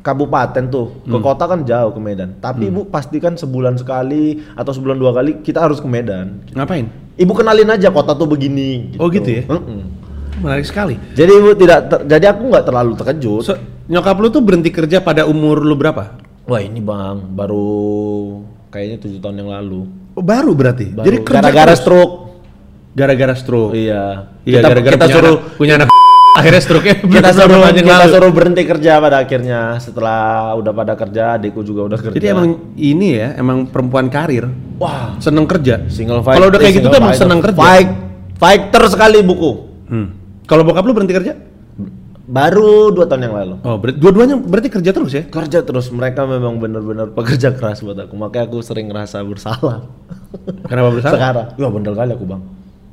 [0.00, 1.20] kabupaten tuh ke Hmm.
[1.20, 2.34] kota kan jauh ke Medan.
[2.36, 6.40] Tapi ibu pastikan sebulan sekali atau sebulan dua kali kita harus ke Medan.
[6.50, 6.88] Ngapain?
[7.14, 8.96] Ibu kenalin aja kota tuh begini.
[8.96, 9.44] Oh, gitu ya?
[9.44, 9.99] Mm-mm.
[10.40, 10.96] Menarik sekali.
[11.12, 13.42] Jadi ibu tidak, ter- jadi aku nggak terlalu terkejut.
[13.44, 13.54] So,
[13.86, 16.16] nyokap lu tuh berhenti kerja pada umur lu berapa?
[16.44, 19.80] Wah ini bang, baru kayaknya tujuh tahun yang lalu.
[20.12, 20.90] Oh, baru berarti.
[20.90, 21.06] Baru.
[21.06, 22.14] Jadi kerja gara-gara stroke.
[22.90, 23.72] gara-gara stroke.
[23.72, 24.34] Iya.
[24.42, 25.88] Iya, kita, gara-gara kita punya suruh anak, punya anak
[26.40, 28.12] akhirnya stroke-nya kita suruh kita lalu.
[28.14, 32.16] suruh berhenti kerja pada akhirnya setelah udah pada kerja, adikku juga udah kerja.
[32.16, 34.46] Jadi emang ini ya, emang perempuan karir.
[34.80, 35.86] wah Seneng kerja.
[35.86, 36.38] single fight.
[36.40, 37.58] Kalau udah kayak gitu tuh emang seneng kerja.
[37.58, 37.88] Fight,
[38.38, 39.52] fighter sekali buku.
[39.90, 40.08] Hmm.
[40.50, 41.38] Kalau bokap lu berhenti kerja?
[42.26, 43.54] Baru dua tahun yang lalu.
[43.62, 45.22] Oh, ber- dua-duanya berarti kerja terus ya?
[45.26, 48.14] Kerja terus mereka memang benar-benar pekerja keras buat aku.
[48.14, 49.86] Makanya aku sering ngerasa bersalah.
[50.66, 51.14] Kenapa bersalah?
[51.14, 52.42] Sekarang, ya bener kali aku bang.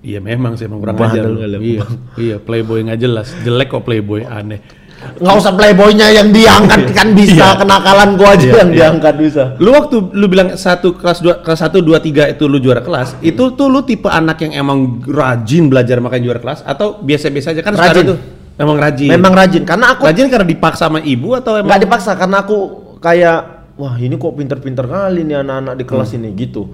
[0.01, 1.59] Iya memang sih emang kurang Bandel ajar.
[1.61, 1.81] Iya,
[2.17, 3.33] iya playboy nggak jelas.
[3.41, 4.61] Jelek kok playboy aneh.
[4.97, 7.61] Nggak usah playboynya yang diangkat kan bisa Iya.
[7.61, 8.77] kenakalan gua aja Iya, yang iya.
[8.89, 12.57] diangkat bisa Lu waktu lu bilang satu kelas dua kelas satu dua tiga itu lu
[12.57, 16.97] juara kelas, itu tuh lu tipe anak yang emang rajin belajar makanya juara kelas atau
[16.99, 17.81] biasa-biasa aja kan Rajin.
[17.85, 18.17] sekarang tuh
[18.57, 19.09] emang rajin.
[19.09, 22.57] memang rajin karena aku rajin karena dipaksa sama ibu atau emang nggak dipaksa karena aku
[22.97, 23.37] kayak
[23.77, 26.65] wah ini kok pinter-pinter kali nih anak-anak di kelas ini gitu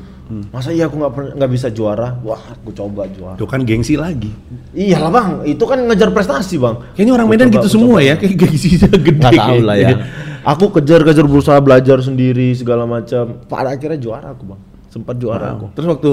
[0.49, 2.15] masa iya aku nggak bisa juara?
[2.23, 3.35] Wah aku coba juara.
[3.35, 4.31] Tuh kan gengsi lagi.
[4.73, 5.29] iyalah bang.
[5.45, 6.79] Itu kan ngejar prestasi bang.
[6.95, 8.07] Kayaknya orang Aku Medan coba, gitu semua coba.
[8.07, 9.19] ya, kayak gengsinya gede.
[9.19, 9.87] nggak tahu lah ya.
[9.93, 10.05] Kayaknya.
[10.43, 13.23] aku kejar-kejar berusaha belajar sendiri segala macam.
[13.45, 14.61] Pada akhirnya juara aku bang.
[14.89, 15.65] Sempat juara aku.
[15.75, 16.11] Terus waktu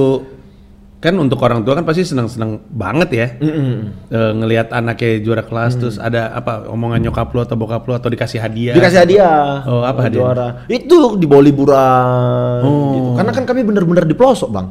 [1.00, 3.26] kan untuk orang tua kan pasti senang-senang banget ya.
[3.38, 3.72] Mm-mm.
[4.06, 8.06] Eh, ngelihat anaknya juara kelas terus ada apa omongan nyokap lu atau bokap lu atau
[8.06, 8.76] dikasih hadiah.
[8.76, 10.20] dikasih hadiah Oh, apa hadiah?
[10.22, 12.92] juara itu di bawah liburan Oh.
[12.92, 14.66] gitu karena kan kami bener-bener di pelosok bang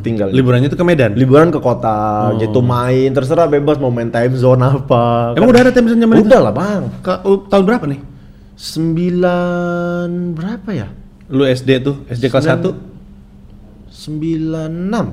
[0.00, 1.14] tinggal Liburannya tuh ke Medan.
[1.14, 5.70] liburan ke kota gitu main terserah bebas mau main time zone apa Emang udah ada
[5.70, 6.26] time zone itu?
[6.26, 8.00] udah lah bang Ke- oh, tahun berapa nih?
[8.58, 10.88] sembilan berapa ya
[11.28, 12.74] Lu SD tuh, SD kelas 1?
[13.88, 15.06] sembilan enam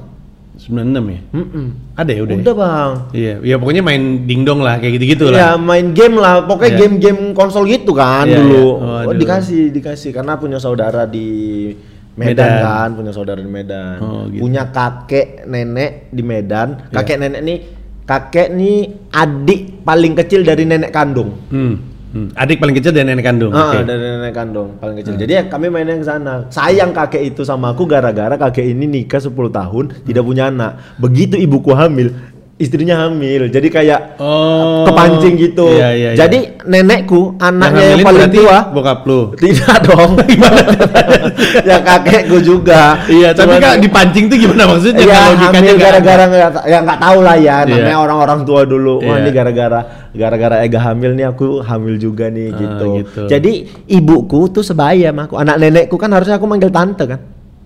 [0.66, 1.20] 96 ya?
[1.32, 1.66] Mm-mm.
[1.94, 2.34] Ada ya udah.
[2.34, 2.42] ya?
[2.42, 5.56] udah bang Iya, ya pokoknya main dingdong lah kayak gitu-gitu lah.
[5.56, 6.80] main game lah, pokoknya Iya.
[6.82, 8.66] game-game konsol gitu kan Iya, dulu.
[8.76, 8.82] iya.
[8.82, 11.70] Oh, Oh, dikasih, dikasih karena punya saudara di
[12.16, 12.64] Medan, Medan.
[12.64, 13.98] kan, punya saudara di Medan.
[14.00, 14.42] Oh, gitu.
[14.42, 16.68] Punya kakek nenek di Medan.
[16.82, 16.96] Iya.
[16.96, 17.58] Kakek nenek nih,
[18.02, 18.78] kakek nih
[19.12, 21.36] adik paling kecil dari nenek kandung.
[21.48, 21.95] Hmm.
[22.16, 22.40] Hmm.
[22.40, 23.52] Adik paling kecil dan nenek kandung.
[23.52, 23.84] Ah, Oke.
[23.84, 25.20] dari nenek kandung paling kecil.
[25.20, 26.48] Jadi ya kami mainnya ke sana.
[26.48, 30.80] Sayang kakek itu sama aku gara-gara kakek ini nikah 10 tahun tidak punya anak.
[30.96, 32.16] Begitu ibuku hamil,
[32.56, 33.52] istrinya hamil.
[33.52, 34.88] Jadi kayak Oh.
[34.88, 35.68] kepancing gitu.
[35.76, 36.18] Iya, iya, iya.
[36.18, 38.58] Jadi nenekku anaknya yang, hamilin paling tua.
[38.72, 39.22] bokap lu.
[39.36, 40.12] Tidak dong.
[41.70, 42.96] ya kakekku juga.
[43.12, 45.04] Iya, tapi kak dipancing tuh gimana maksudnya?
[45.04, 47.76] Iya, logikanya hamil gara-gara nggak ya nggak tahu lah ya Iya.
[47.76, 48.94] namanya orang-orang tua dulu.
[49.04, 49.28] Wah, Iya.
[49.28, 49.80] ini gara-gara
[50.16, 52.88] gara-gara Ega hamil nih aku hamil juga nih Ah, gitu.
[53.04, 53.22] gitu.
[53.28, 53.52] Jadi
[53.92, 55.36] ibuku tuh sebaya sama aku.
[55.36, 57.20] Anak nenekku kan harusnya aku manggil tante kan.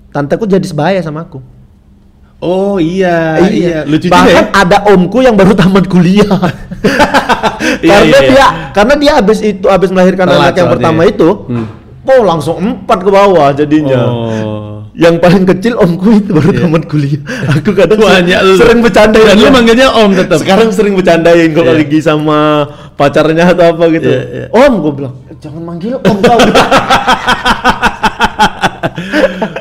[0.10, 1.38] Tanteku jadi sebaya sama aku.
[2.40, 4.56] Oh iya, iya, lucu juga Bahkan ya.
[4.56, 6.40] ada omku yang baru tamat kuliah.
[7.60, 8.30] Iya, karena iya, iya.
[8.32, 11.68] dia karena dia habis itu habis melahirkan Telat anak yang pertama itu, Hmm.
[12.02, 14.00] oh langsung empat ke bawah jadinya.
[14.00, 14.88] Oh.
[14.96, 17.20] Yang paling kecil omku itu baru tamat kuliah.
[17.54, 18.56] Aku kadang Banyak lu.
[18.56, 20.40] sering bercanda Dan lu manggilnya Om tetap.
[20.40, 21.80] Sekarang sering bercandain kalau Iya.
[21.84, 22.40] lagi sama
[22.96, 24.08] pacarnya atau apa gitu.
[24.08, 24.46] Iya, iya.
[24.50, 26.40] Om gue bilang, "Eh, jangan manggil om kau.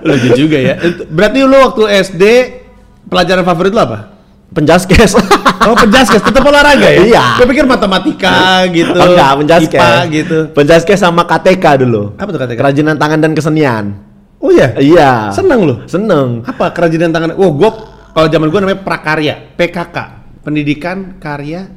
[0.00, 0.74] Lucu juga ya.
[1.08, 2.24] Berarti lu waktu SD
[3.08, 3.98] pelajaran favorit lu apa?
[4.52, 5.12] Penjaskes.
[5.58, 7.02] Oh penjaskes, tetap olahraga ya?
[7.04, 7.24] Iya.
[7.42, 8.94] Gue pikir matematika gitu.
[8.94, 9.76] Oh, enggak, penjaskes.
[9.76, 10.38] IPA gitu.
[10.56, 12.16] Penjaskes sama KTK dulu.
[12.16, 12.56] Apa tuh KTK?
[12.56, 13.84] Kerajinan tangan dan kesenian.
[14.38, 14.72] Oh iya?
[14.78, 15.10] Iya.
[15.34, 15.74] Seneng lu?
[15.84, 16.46] Seneng.
[16.46, 17.36] Apa kerajinan tangan?
[17.36, 17.74] Oh, gua
[18.16, 19.96] kalau zaman gua namanya prakarya, PKK.
[20.46, 21.68] Pendidikan karya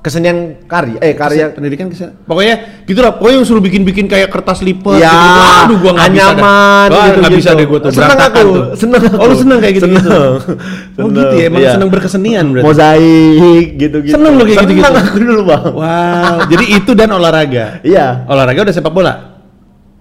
[0.00, 2.16] Kesenian karya eh karya pendidikan kesenian.
[2.24, 5.40] Pokoknya gitu lah, pokoknya yang suruh bikin-bikin kayak kertas lipat Ya, gitu.
[5.44, 6.32] Aduh, gua nggak bisa dah.
[6.32, 7.58] anyaman Wah, gitu, bisa gitu.
[7.60, 8.64] deh gua tuh Seneng aku, tuh.
[8.80, 9.16] seneng aku.
[9.20, 9.86] Oh, lu seneng kayak gitu.
[9.92, 10.08] Seneng.
[10.08, 10.38] Oh
[10.96, 11.72] Seneng, gitu ya, emang iya.
[11.76, 12.64] seneng berkesenian berarti.
[12.64, 14.14] Mozaik gitu-gitu.
[14.16, 15.00] Seneng lu kayak Seneng gitu-gitu?
[15.04, 15.64] aku dulu, Bang.
[15.76, 17.66] Wow, jadi itu dan olahraga.
[17.84, 18.06] Iya.
[18.24, 19.29] Olahraga udah sepak bola?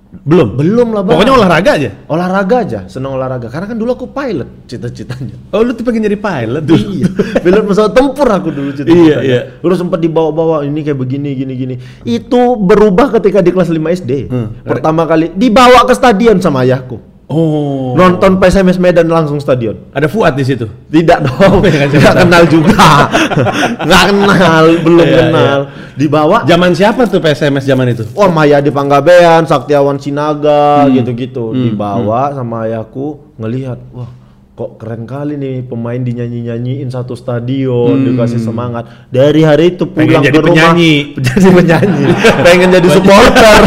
[0.10, 0.58] Belum.
[0.58, 1.22] Belum lah, Bang.
[1.22, 1.90] Pokoknya olahraga aja.
[2.10, 3.46] olahraga aja, seneng olahraga.
[3.46, 5.38] Karena kan dulu aku pilot cita-citanya.
[5.54, 6.88] Oh, lu tuh pengen jadi pilot dulu.
[6.98, 7.06] Iya,
[7.46, 9.42] pilot pesawat tempur aku dulu cita Iya, iya.
[9.62, 11.76] Dulu sempat dibawa-bawa ini kayak begini gini gini.
[12.02, 14.12] Itu berubah ketika di kelas 5 SD.
[14.34, 14.48] Hmm.
[14.66, 16.98] Pertama kali dibawa ke stadion sama ayahku.
[17.30, 17.94] Oh.
[17.94, 19.78] Nonton PSMS Medan langsung stadion.
[19.94, 20.66] Ada Fuad di situ.
[20.66, 23.06] Tidak dong, Iya, kan, kenal juga,
[23.86, 25.60] nggak kenal, belum Iya, kenal.
[25.94, 28.02] Dibawa, Zaman siapa tuh PSMS zaman itu?
[28.12, 30.98] wah Maya di Panggabean, Saktiawan Sinaga, Hmm.
[30.98, 31.54] gitu-gitu.
[31.54, 34.10] Dibawa sama ayahku ngelihat, wah
[34.56, 38.90] kok keren kali nih pemain dinyanyi-nyanyiin satu stadion, dikasih semangat.
[39.08, 39.94] Dari hari itu Hmm.
[39.94, 40.94] Pengen pulang jadi ke rumah, penyanyi.
[41.30, 42.04] jadi penyanyi,
[42.42, 43.60] pengen jadi supporter.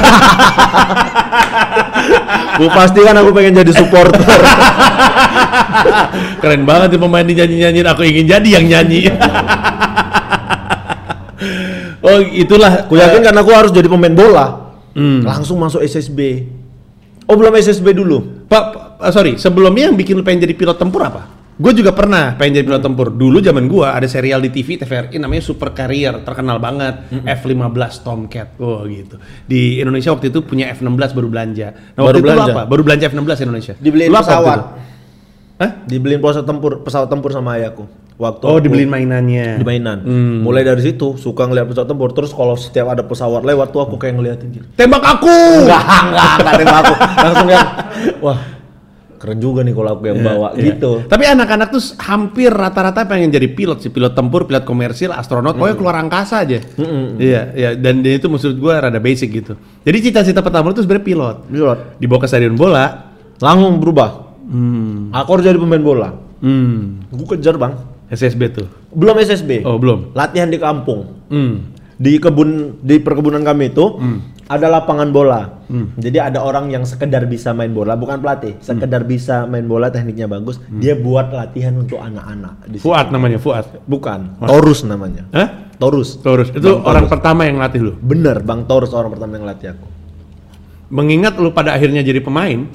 [2.60, 4.20] Bu pastikan aku pengen jadi supporter.
[6.42, 7.86] Keren banget tuh pemain di nyanyi-nyanyiin.
[7.88, 9.08] Aku ingin jadi yang nyanyi.
[12.06, 12.84] oh, itulah.
[12.84, 14.76] Aku yakin karena aku harus jadi pemain bola.
[14.92, 15.24] Hmm.
[15.24, 16.44] Langsung masuk SSB.
[17.24, 18.44] Oh belum SSB dulu.
[18.50, 21.41] Pak, Pak, sorry, sebelumnya yang bikin lu pengen jadi pilot tempur apa?
[21.52, 23.08] Gue juga pernah pengen jadi pilot tempur.
[23.08, 27.06] Dulu zaman gua ada serial di TV TVRI namanya Super Carrier, terkenal banget.
[27.12, 28.48] F15 Tomcat.
[28.56, 29.20] Oh gitu.
[29.44, 31.68] Di Indonesia waktu itu punya F16 baru belanja.
[31.92, 32.52] Nah, Baru waktu itu belanja?
[32.52, 32.62] apa?
[32.64, 33.74] Baru belanja F16 Indonesia.
[33.76, 34.58] Dibeliin Lu pesawat.
[34.58, 34.66] itu?
[35.58, 35.70] Hah?
[35.84, 37.84] Dibeliin pesawat tempur, pesawat tempur sama ayahku.
[38.12, 39.58] Waktu Oh, dibeliin mainannya.
[39.58, 39.98] di mainan.
[40.00, 40.40] Hmm.
[40.40, 42.10] Mulai dari situ suka ngeliat pesawat tempur.
[42.10, 44.66] Terus kalau setiap ada pesawat lewat tuh aku kayak ngeliatin gitu.
[44.72, 45.30] Tembak aku.
[45.62, 46.94] Enggak, enggak, enggak tembak aku.
[47.18, 47.66] Langsung yang
[48.24, 48.38] wah
[49.22, 50.74] keren juga nih kalau aku yang Iya, bawa iya.
[50.74, 51.06] gitu.
[51.06, 55.78] Tapi anak-anak tuh hampir rata-rata pengen jadi pilot sih, pilot tempur, pilot komersil, astronot, pokoknya
[55.78, 56.58] keluar angkasa aja.
[57.22, 57.70] Iya, iya.
[57.78, 59.54] Dan dia itu maksud gua rada basic gitu.
[59.86, 61.36] Jadi cita-cita pertama lu tuh sebenarnya pilot.
[61.46, 61.78] Pilot.
[62.02, 63.14] Dibawa ke stadion bola.
[63.38, 64.10] Langsung berubah.
[64.42, 65.14] Hmm.
[65.14, 66.18] Aku harus jadi pemain bola.
[66.42, 67.06] Hmm.
[67.14, 67.78] Aku kejar bang.
[68.10, 68.66] SSB tuh.
[68.90, 69.62] Belum SSB.
[69.62, 70.12] Oh, belum.
[70.18, 71.22] Latihan di kampung.
[71.30, 71.70] Hmm.
[71.96, 73.86] Di kebun di perkebunan kami itu
[74.52, 75.64] ada lapangan bola.
[75.72, 75.96] Hmm.
[75.96, 80.28] Jadi ada orang yang sekedar bisa main bola, bukan pelatih, sekedar bisa main bola tekniknya
[80.28, 80.60] bagus.
[80.68, 82.68] Dia buat latihan untuk anak-anak.
[82.84, 83.64] Fuad namanya, Fuad.
[83.88, 84.36] Bukan.
[84.44, 85.24] Torus namanya.
[85.32, 85.72] Hah?
[85.80, 86.20] Torus.
[86.20, 87.12] Terus itu Bang orang Torus.
[87.16, 87.92] pertama yang latih lu.
[87.96, 89.86] Bener, Bang Torus orang pertama yang latih aku.
[90.92, 92.68] Mengingat lu pada akhirnya jadi pemain,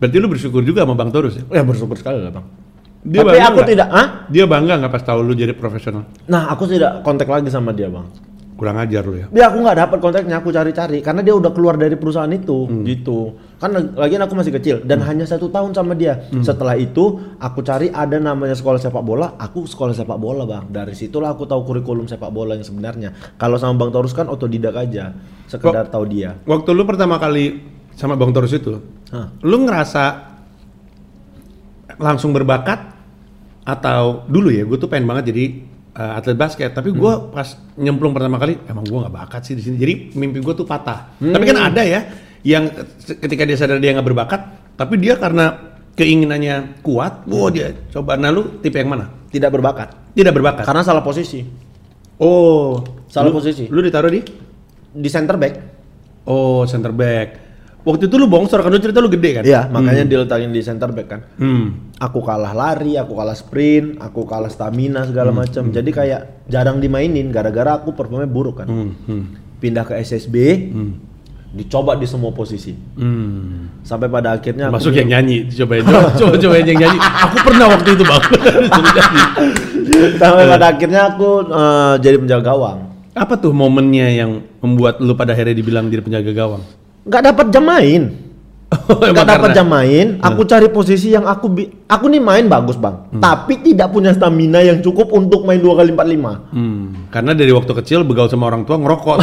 [0.00, 1.44] berarti lu bersyukur juga sama Bang Torus ya?
[1.52, 2.46] Ya bersyukur sekali lah bang.
[3.06, 3.70] Dia Tapi bangga aku nggak?
[3.70, 4.06] tidak, ah?
[4.26, 6.08] Dia bangga nggak pas tahu lu jadi profesional?
[6.26, 8.08] Nah aku tidak kontak lagi sama dia bang.
[8.56, 9.26] Kurang ajar lu ya.
[9.28, 13.36] Dia aku nggak dapat kontaknya, aku cari-cari karena dia udah keluar dari perusahaan itu, gitu.
[13.60, 16.24] Kan lag- lagian aku masih kecil dan hanya satu tahun sama dia.
[16.40, 20.72] Setelah itu aku cari ada namanya sekolah sepak bola, aku sekolah sepak bola bang.
[20.72, 23.36] Dari situlah aku tahu kurikulum sepak bola yang sebenarnya.
[23.36, 25.12] Kalau sama bang Torus kan otodidak aja,
[25.44, 26.40] sekedar tahu dia.
[26.48, 27.60] Waktu lu pertama kali
[27.92, 28.80] sama Bang Torus itu,
[29.12, 29.36] Hah.
[29.44, 30.04] lu ngerasa
[31.96, 32.92] langsung berbakat
[33.68, 35.44] atau dulu ya, gue tuh pengen banget jadi
[35.96, 39.62] uh, atlet basket, tapi gue pas nyemplung pertama kali, emang gue nggak bakat sih di
[39.64, 39.76] sini.
[39.76, 41.16] Jadi mimpi gue tuh patah.
[41.16, 42.00] Tapi kan ada ya
[42.44, 42.68] yang
[43.02, 44.40] ketika dia sadar dia nggak berbakat,
[44.76, 48.14] tapi dia karena keinginannya kuat, wah dia coba.
[48.14, 49.08] Nah lu tipe yang mana?
[49.26, 50.64] Tidak berbakat Tidak berbakat.
[50.64, 51.40] karena salah posisi
[52.16, 53.68] Oh, Salah lu- posisi.
[53.68, 54.20] Lu ditaruh di?
[54.96, 55.54] di center back.
[56.24, 57.45] Oh, center back.
[57.86, 59.44] Waktu itu lu bongsor kan lu cerita lu gede kan?
[59.46, 61.20] Iya, makanya diletakin di center back kan.
[61.38, 61.94] Hmm.
[62.02, 65.70] aku kalah lari, aku kalah sprint, aku kalah stamina segala macam.
[65.70, 68.66] Jadi kayak jarang dimainin gara-gara aku performanya buruk kan.
[68.66, 68.90] Hmm.
[69.06, 69.24] Hmm.
[69.62, 70.34] Pindah ke SSB,
[71.56, 72.74] dicoba di semua posisi.
[72.74, 73.80] Hmm.
[73.86, 76.98] Sampai pada akhirnya Masuk yang nyanyi, cobain coba, coba cobain yang nyanyi.
[77.00, 78.22] Aku pernah waktu itu bang.
[80.20, 82.78] Sampai pada akhirnya aku eh, jadi penjaga gawang.
[83.16, 86.62] Apa tuh momennya yang membuat lu pada akhirnya dibilang jadi penjaga gawang?
[87.06, 88.02] Nggak dapat jam main.
[88.66, 92.46] Oh, Nggak dapat karena- jam main, aku cari posisi yang aku bi- aku nih main
[92.46, 93.06] bagus, Bang.
[93.16, 96.32] Tapi tidak punya stamina yang cukup untuk main dua kali empat lima.
[96.50, 97.08] Hmm.
[97.08, 99.16] Karena dari waktu kecil begaul sama orang tua ngerokok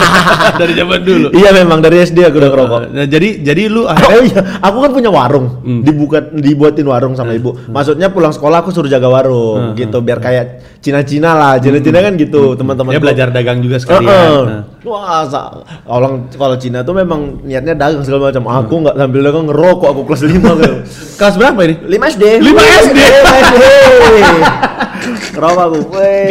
[0.60, 1.28] dari zaman dulu.
[1.32, 2.80] Iya memang dari SD aku udah ngerokok.
[2.90, 5.46] Nah, jadi jadi lu akhirnya Oh iya, aku kan punya warung,
[5.80, 7.54] dibuka dibuatin warung sama ibu.
[7.70, 10.46] Maksudnya pulang sekolah aku suruh jaga warung, gitu, biar kayak
[10.80, 12.90] Cina-Cina lah, Cina-Cina kan gitu, teman-teman.
[12.90, 14.08] ya belajar dagang juga sekalian.
[14.08, 14.42] Heeh.
[14.44, 14.62] Nah.
[14.80, 18.48] Wah, sa- orang kalau Cina tuh memang niatnya dagang segala macam.
[18.48, 20.74] Aku nggak sambil dagang ngerokok, aku kelas 5 gitu.
[21.20, 21.74] Kelas berapa ini?
[22.00, 22.24] 5 SD.
[22.40, 22.56] 5
[22.88, 23.00] SD.
[23.00, 23.64] 5 SD.
[25.40, 25.78] Aku.
[25.92, 26.28] Weh.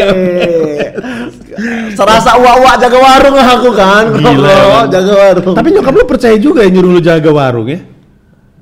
[1.93, 4.09] Serasa uak-uak jaga warung aku kan.
[4.17, 5.53] Gila, jaga warung.
[5.53, 7.79] Tapi nyokap lu percaya juga ya nyuruh lu jaga warung ya?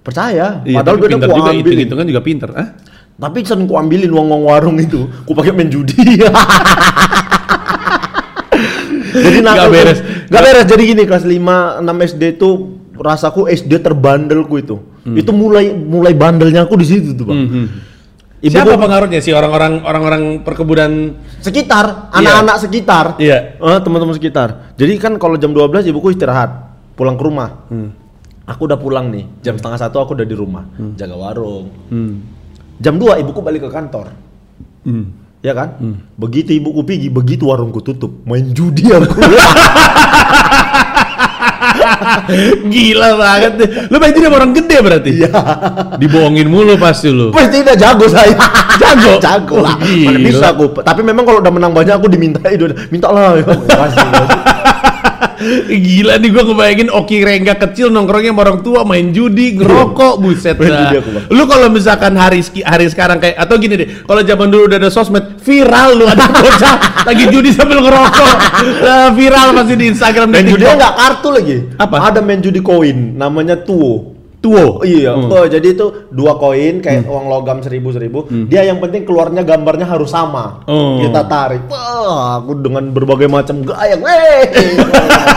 [0.07, 0.63] percaya.
[0.63, 2.49] Iya, Padahal gue udah ku juga itu kan juga pinter.
[2.55, 2.79] Ah?
[3.19, 5.99] Tapi sering ku ambilin uang-uang warung itu, ku pakai main judi.
[9.27, 9.99] jadi Nggak beres.
[10.31, 10.65] Nggak beres.
[10.71, 14.79] Jadi gini kelas 5 6 SD tuh rasaku SD terbandelku itu.
[15.15, 17.39] Itu mulai mulai bandelnya aku di situ tuh, Bang.
[17.39, 17.67] Hmm.
[18.37, 20.91] Ibu Siapa gua- pengaruhnya sih orang-orang orang-orang perkebunan?
[21.39, 22.17] sekitar, Iya.
[22.21, 23.05] anak-anak sekitar.
[23.17, 23.37] Iya.
[23.55, 24.75] Eh, teman-teman sekitar.
[24.75, 26.53] Jadi kan kalau jam 12 ibuku istirahat,
[26.93, 27.65] pulang ke rumah.
[28.45, 31.71] Aku udah pulang nih, jam setengah satu aku udah di rumah, jaga warung.
[31.87, 32.21] Hmm.
[32.77, 34.13] Jam 2 ibuku balik ke kantor.
[34.83, 35.17] Hmm.
[35.41, 35.77] Ya kan?
[36.13, 39.17] Begitu ibuku pergi, begitu warungku tutup, main judi aku.
[42.73, 43.69] Gila banget deh.
[43.89, 45.11] Lu main jadi sama orang gede berarti?
[45.23, 45.29] Iya.
[45.97, 47.29] Dibohongin mulu pasti lu.
[47.31, 48.35] Pasti udah jago saya.
[48.77, 49.13] Jago?
[49.25, 49.75] jago Oh, lah.
[49.79, 50.27] Mana gila.
[50.29, 50.65] bisa aku.
[50.79, 53.37] Tapi memang kalau udah menang banyak aku dimintai udah minta lah.
[53.81, 54.07] Pasti.
[55.69, 60.57] Gila nih gua ngebayangin Oki Rengga kecil nongkrongnya sama orang tua main judi, ngerokok, buset
[60.57, 60.97] dah.
[61.29, 64.89] Lu kalau misalkan hari hari sekarang kayak atau gini deh, kalau zaman dulu udah ada
[64.89, 66.75] sosmed, viral lu ada bocah
[67.09, 68.33] lagi judi sambil ngerokok.
[68.81, 70.75] Nah, viral pasti di Instagram di judi TikTok.
[70.81, 71.57] nggak kartu lagi.
[71.77, 71.95] Apa?
[72.09, 74.16] Ada main judi koin, namanya tuo.
[74.37, 74.79] Tuo.
[74.79, 75.27] Iya, Hmm.
[75.27, 78.19] oh, jadi itu dua koin kayak uang logam seribu seribu.
[78.45, 80.61] Dia yang penting keluarnya gambarnya harus sama.
[80.65, 81.01] Oh.
[81.01, 81.65] Kita tarik.
[81.65, 83.97] Wah, aku dengan berbagai macam gaya.
[83.97, 84.45] Weh.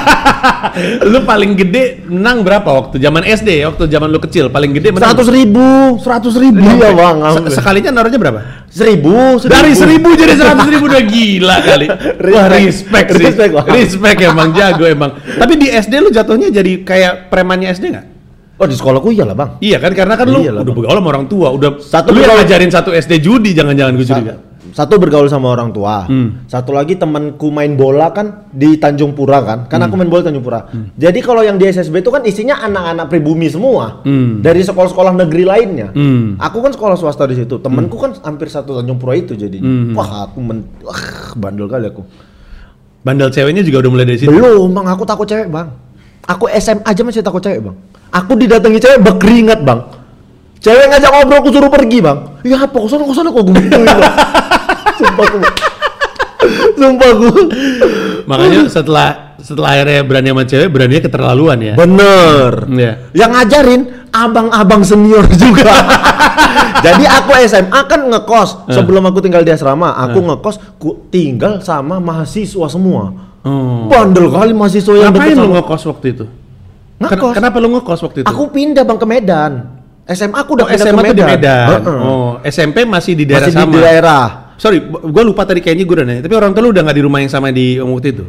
[1.02, 3.72] lu paling gede menang berapa waktu zaman SD ya?
[3.72, 5.66] Waktu zaman lu kecil paling gede menang Seratus ribu.
[5.96, 6.60] Seratus ribu.
[6.60, 7.16] Iya bang.
[7.40, 8.40] Se- sekalinya naruhnya berapa?
[8.70, 11.86] Seribu, Dari seribu jadi seratus ribu udah gila kali.
[12.36, 13.24] Wah respect sih.
[13.24, 13.66] Respect, Bang.
[13.66, 15.10] Respect emang jago emang.
[15.16, 18.06] Tapi di SD lu jatuhnya jadi kayak premannya SD nggak?
[18.61, 19.51] Oh di sekolahku iyalah bang.
[19.59, 20.85] Iya kan karena kan lu Iyalah, udah Bang.
[20.85, 24.35] begaul sama orang tua, udah Satu lu yang ngajarin satu SD judi jangan-jangan gue curiga.
[24.70, 26.07] satu bergaul sama orang tua.
[26.07, 26.46] Hmm.
[26.46, 29.59] Satu lagi temanku main bola kan di Tanjung Pura kan.
[29.64, 29.88] Kan Hmm.
[29.88, 30.61] aku main bola di Tanjung Pura.
[30.94, 34.05] Jadi kalau yang di SSB itu kan isinya anak-anak pribumi semua.
[34.05, 34.38] Hmm.
[34.38, 35.88] Dari sekolah-sekolah negeri lainnya.
[35.90, 36.37] Hmm.
[36.37, 37.59] Aku kan sekolah swasta di situ.
[37.59, 39.64] Temanku kan hampir satu Tanjung Pura itu jadinya.
[39.64, 39.96] Hmm.
[39.96, 41.03] Wah, aku men wah,
[41.35, 42.05] bandel kali aku.
[43.01, 44.29] Bandel ceweknya juga udah mulai dari situ.
[44.29, 44.85] Belum, Bang.
[44.87, 45.73] Aku takut cewek, Bang.
[46.30, 47.76] Aku SM aja masih takut cewek, Bang.
[48.14, 49.90] Aku didatangi cewek berkeringat, Bang.
[50.62, 52.38] Cewek ngajak ngobrol, aku suruh pergi, Bang.
[52.46, 53.82] Ya apa, ke sana ke sana kok gue Bang.
[55.00, 55.38] Sumpah aku.
[56.78, 57.28] Sumpah aku.
[58.30, 59.08] Makanya setelah
[59.40, 61.74] setelah akhirnya berani sama cewek, beraninya keterlaluan ya.
[61.74, 62.52] Bener.
[62.70, 62.92] Iya.
[63.16, 63.80] Yang ngajarin
[64.14, 65.72] abang-abang senior juga.
[66.86, 68.70] Jadi aku SMA kan ngekos.
[68.70, 68.76] Eh.
[68.76, 73.29] Sebelum aku tinggal di asrama, aku ngekos ku tinggal sama mahasiswa semua.
[73.40, 73.88] Oh.
[73.88, 76.24] Bandel kali mahasiswa yang Ngapain lu ngekos waktu itu?
[77.00, 77.33] Ngekos.
[77.33, 78.26] Kenapa lu ngekos waktu itu?
[78.29, 79.53] Aku pindah bang ke Medan.
[80.07, 81.29] SMA aku udah oh, pindah SMA ke tuh di Medan.
[81.31, 81.66] Medan.
[81.81, 82.00] Heeh.
[82.03, 83.72] Oh, SMP masih di daerah Masih sama.
[83.72, 84.24] di daerah.
[84.55, 86.22] Sorry, gue lupa tadi kayaknya gue udah nanya.
[86.22, 88.24] Tapi orang tua lu udah nggak di rumah yang sama di waktu itu?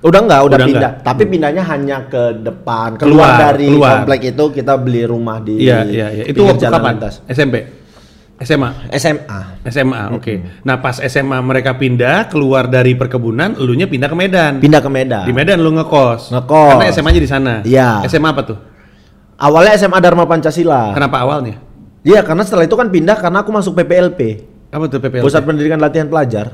[0.00, 0.80] Udah enggak, udah, Udah pindah.
[0.92, 1.04] enggak.
[1.04, 2.96] Tapi pindahnya hanya ke depan.
[2.96, 3.90] Keluar, Keluar, dari keluar.
[4.00, 6.24] komplek itu kita beli rumah di Iya, iya, iya.
[6.24, 6.96] Itu waktu kapan?
[6.96, 7.24] lintas.
[7.24, 7.56] SMP.
[8.40, 8.88] SMA.
[8.96, 9.40] SMA.
[9.68, 10.64] SMA, oke.
[10.64, 14.52] Nah, pas SMA mereka pindah keluar dari perkebunan, elunya pindah ke Medan.
[14.64, 15.24] Pindah ke Medan.
[15.28, 16.32] Di Medan lu ngekos.
[16.32, 16.70] Ngekos.
[16.80, 17.54] Karena SMA-nya di sana.
[17.60, 18.00] Iya.
[18.08, 18.58] SMA apa tuh?
[19.36, 20.96] Awalnya SMA Dharma Pancasila.
[20.96, 21.60] Kenapa awalnya?
[22.00, 24.20] Iya, karena setelah itu kan pindah karena aku masuk PPLP.
[24.72, 25.20] Apa tuh PPLP?
[25.20, 26.46] Pusat Pendidikan Latihan Pelajar.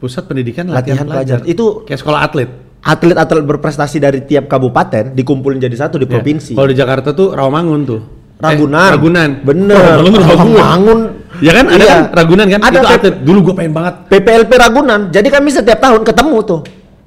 [0.00, 1.38] Pusat Pendidikan Latihan Latihan, Pelajar.
[1.44, 1.52] Pelajar.
[1.52, 2.50] Itu kayak sekolah atlet.
[2.86, 6.16] atlet-atlet berprestasi dari tiap kabupaten dikumpulin jadi satu di Ya.
[6.16, 6.54] provinsi.
[6.54, 8.00] Kalau di Jakarta tuh Rawamangun tuh.
[8.38, 8.78] Ragunan.
[8.78, 9.28] Eh, Ragunan.
[9.42, 9.74] Bener.
[9.74, 10.62] Rawamangun, Ragunan.
[10.62, 11.00] Ragunan.
[11.38, 11.86] Ya kan ada Iya.
[11.86, 12.60] kan Ragunan kan?
[12.62, 13.14] Ada Itu atlet.
[13.20, 13.94] Dulu gue pengen banget.
[14.08, 15.00] PPLP Ragunan.
[15.08, 16.60] Jadi kami setiap tahun ketemu tuh.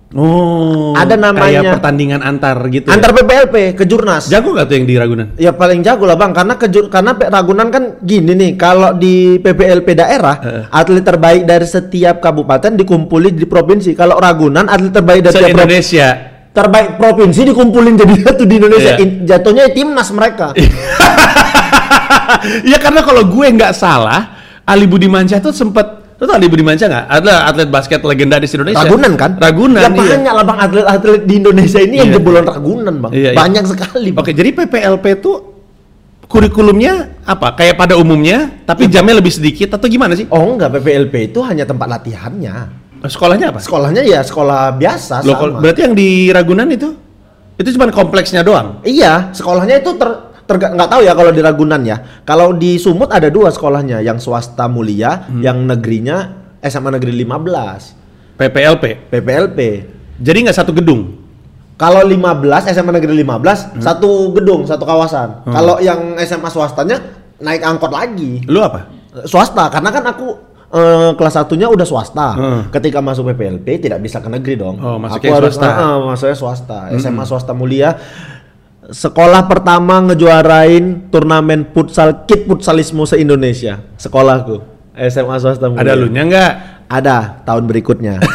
[0.10, 0.98] Oh.
[0.98, 2.90] Ada namanya- Kayak pertandingan antar gitu.
[2.90, 2.92] ya?
[2.92, 4.26] Antar PPLP ke Jurnas.
[4.26, 5.38] Jago gak tuh yang di Ragunan?
[5.38, 9.38] Ya paling jago lah bang, karena kejur karena P- Ragunan kan gini nih, kalau di
[9.38, 10.64] PPLP daerah Heeh.
[10.68, 13.94] atlet terbaik dari setiap kabupaten dikumpulin di provinsi.
[13.94, 16.08] Kalau Ragunan atlet terbaik dari Se setiap pro- Indonesia.
[16.50, 18.92] terbaik provinsi dikumpulin jadi satu di Indonesia.
[18.92, 18.98] Iya.
[19.00, 20.58] In- jatuhnya timnas mereka.
[22.70, 26.68] Iya karena kalau gue nggak salah, Ali Budi Mansyah tuh sempet Lu tau Ali Budi
[26.68, 27.06] Mansyah nggak?
[27.08, 28.84] Adalah atlet basket legendaris Indonesia.
[28.84, 29.32] Ragunan kan?
[29.40, 29.80] Ragunan.
[29.80, 29.96] Ya iya.
[30.20, 32.16] banyak lah bang atlet-atlet di Indonesia ini yang Iya.
[32.20, 33.12] jebolan Ragunan bang.
[33.16, 33.38] Iya, iya.
[33.40, 34.10] banyak sekali.
[34.12, 34.28] Bang.
[34.28, 35.36] Oke, jadi PPLP tuh
[36.28, 37.56] kurikulumnya apa?
[37.56, 40.28] Kayak pada umumnya, tapi jamnya lebih sedikit atau gimana sih?
[40.28, 42.56] Oh enggak, PPLP itu hanya tempat latihannya.
[43.08, 43.64] Sekolahnya apa?
[43.64, 45.64] Sekolahnya ya sekolah biasa Loh, sama.
[45.64, 47.00] berarti yang di Ragunan itu
[47.56, 48.84] itu cuma kompleksnya doang.
[48.84, 51.98] Iya, sekolahnya itu ter nggak tahu ya kalau di Ragunan ya.
[52.26, 55.46] Kalau di Sumut ada dua sekolahnya, yang swasta mulia, Hmm.
[55.46, 56.18] yang negerinya
[56.64, 57.94] SMA Negeri 15,
[58.34, 59.14] PPLP.
[59.14, 59.60] PPLP.
[60.18, 61.22] Jadi nggak satu gedung.
[61.78, 63.80] Kalau 15 SMA Negeri 15 Hmm.
[63.80, 65.46] satu gedung, satu kawasan.
[65.46, 66.98] Kalau yang SMA swastanya
[67.40, 68.44] naik angkot lagi.
[68.50, 68.90] Lu apa?
[69.24, 70.28] Swasta karena kan aku
[70.70, 72.28] eh, kelas satunya udah swasta.
[72.38, 72.62] Hmm.
[72.70, 74.78] Ketika masuk PPLP tidak bisa ke negeri dong.
[74.78, 75.70] Oh, aku masuknya harus swasta.
[75.72, 75.82] Hmm.
[75.82, 76.80] eh, masuknya swasta.
[76.94, 77.90] SMA swasta mulia.
[78.90, 83.78] Sekolah pertama ngejuarain turnamen futsal kit futsalisme se-Indonesia.
[84.02, 84.66] Sekolahku.
[84.98, 85.86] SMA swasta mulia.
[85.86, 86.52] Ada lu nya nggak?
[86.90, 88.18] Ada tahun berikutnya.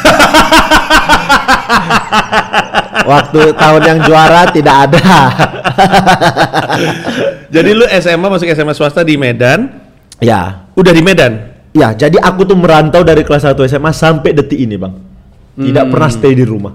[3.05, 5.03] Waktu tahun yang juara tidak ada.
[7.55, 9.69] Jadi lu SMA masuk SMA swasta di Medan,
[10.23, 11.53] ya, udah di Medan.
[11.75, 11.93] ya.
[11.93, 14.95] Jadi aku tuh merantau dari kelas 1 SMA sampai detik ini, bang.
[15.55, 16.73] Tidak pernah stay di rumah.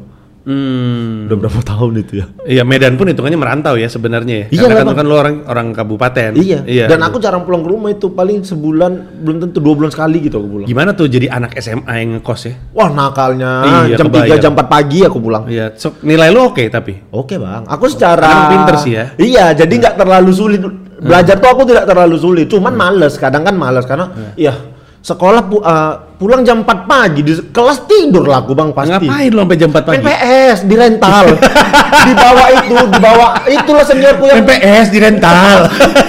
[0.50, 1.30] Hmm.
[1.30, 2.26] Udah berapa tahun itu ya?
[2.42, 4.46] Iya Medan pun hitungannya merantau ya sebenarnya ya.
[4.50, 6.32] Iya Karena kan, kan lu orang orang kabupaten.
[6.34, 6.90] Iya.
[6.90, 10.42] Dan aku jarang pulang ke rumah itu paling sebulan belum tentu dua bulan sekali gitu
[10.42, 10.68] aku pulang.
[10.68, 12.54] gimana tuh jadi anak SMA yang ngekos ya?
[12.74, 13.52] Wah nakalnya
[13.86, 14.34] Iya, jam kebayang.
[14.34, 15.44] 3 jam 4 pagi aku pulang.
[15.46, 16.98] Iya, so, nilai lu oke tapi.
[17.14, 19.06] Oke bang, aku secara Emang pinter sih ya?
[19.16, 20.62] Iya, jadi nggak terlalu sulit
[21.00, 22.46] belajar tuh aku tidak terlalu sulit.
[22.50, 24.58] Cuman males, kadang kan males karena iya
[25.00, 29.08] sekolah pu- eh, pulang jam 4 pagi di kelas tidur lah aku bang pasti.
[29.08, 30.04] Ngapain lu sampai jam 4 Main pagi?
[30.04, 31.26] PS di rental,
[32.12, 35.58] dibawa itu, dibawa itulah seniorku yang MPS di rental.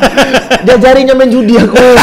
[0.66, 1.78] diajarinya main judi aku.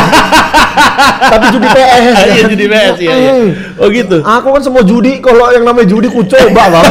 [1.17, 2.15] Tapi judi PS.
[2.15, 3.11] Iya jadi PS ya.
[3.11, 3.31] iya.
[3.35, 3.49] Mm.
[3.83, 4.17] Oh gitu.
[4.23, 6.87] Aku kan semua judi, kalau yang namanya judi ku coba bang.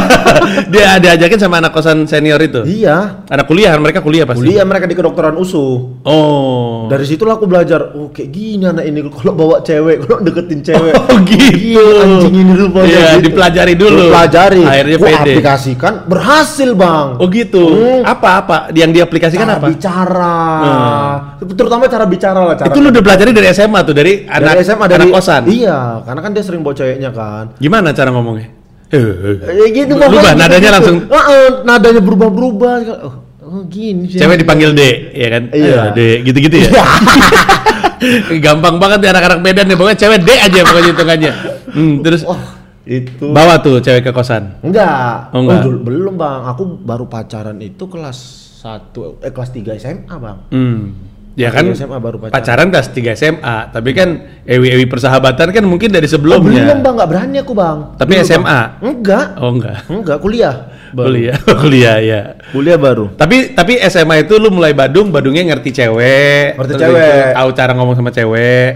[0.69, 2.61] Dia diajakin sama anak kosan senior itu.
[2.67, 3.25] iya.
[3.27, 4.45] Anak kuliah, mereka kuliah pasti.
[4.45, 5.97] Kuliah mereka di kedokteran USU.
[6.05, 6.85] Oh.
[6.87, 10.93] Dari situlah aku belajar, oh kayak gini anak ini kalau bawa cewek, kalau deketin cewek.
[11.07, 11.85] Oh gitu.
[12.03, 13.23] Anjing ini rupanya Iya, gitu.
[13.31, 13.99] dipelajari dulu.
[14.07, 14.63] Dipelajari.
[14.63, 15.21] Akhirnya Gua pede.
[15.23, 17.07] aplikasikan, berhasil bang.
[17.17, 17.63] Oh gitu.
[17.63, 18.03] Hmm.
[18.03, 18.57] Apa-apa?
[18.75, 19.67] Yang diaplikasikan cara apa?
[19.71, 20.37] bicara.
[20.59, 21.47] Hmm.
[21.55, 22.55] Terutama cara bicara lah.
[22.59, 25.41] Cara Itu lu udah pelajari dari SMA tuh, dari dari anak SMA anak dari kosan.
[25.47, 27.45] Iya, karena kan dia sering bawa ceweknya kan.
[27.57, 28.47] Gimana cara ngomongnya?
[28.87, 29.43] Eh.
[29.43, 30.75] Ya gitu Berubah, gitu, nadanya gitu.
[30.79, 32.73] langsung Heeh, nadanya berubah-berubah.
[33.03, 34.19] Oh, oh gini sih.
[34.19, 34.81] Cewek dipanggil D,
[35.11, 35.43] ya kan?
[35.51, 35.91] Iya.
[35.91, 36.71] D, gitu-gitu ya.
[38.45, 41.31] Gampang banget ya anak-anak Medan ya, pokoknya cewek D aja pokoknya hitungannya.
[41.69, 42.41] Hmm, terus Wah,
[42.83, 44.57] itu bawa tuh cewek ke kosan.
[44.61, 45.31] enggak.
[45.31, 45.61] Oh, enggak.
[45.61, 46.47] dulu- belum, Bang.
[46.47, 48.17] Aku baru pacaran itu kelas
[48.57, 50.47] 1 eh kelas 3 SMA, Bang.
[50.49, 50.95] Hmm.
[51.33, 52.33] Ya kan SMA baru pacaran.
[52.33, 54.09] pacaran kelas 3 SMA, tapi kan
[54.43, 56.73] ewi-ewi persahabatan kan mungkin dari Oh, belum, sebelumnya.
[56.75, 57.77] Bang, enggak berani aku, Bang.
[57.93, 58.41] Tapi Dulu, SMA?
[58.41, 58.67] Bang.
[58.81, 59.25] Enggak.
[59.37, 59.77] Oh enggak.
[59.85, 60.55] Enggak, kuliah.
[60.89, 61.07] Baru.
[61.09, 62.21] Kuliah, kuliah ya.
[62.53, 63.11] Kuliah baru.
[63.11, 67.33] Tapi tapi SMA itu lu mulai badung, badungnya ngerti cewek, Ngerti cewek.
[67.33, 68.69] tahu cara ngomong sama cewek.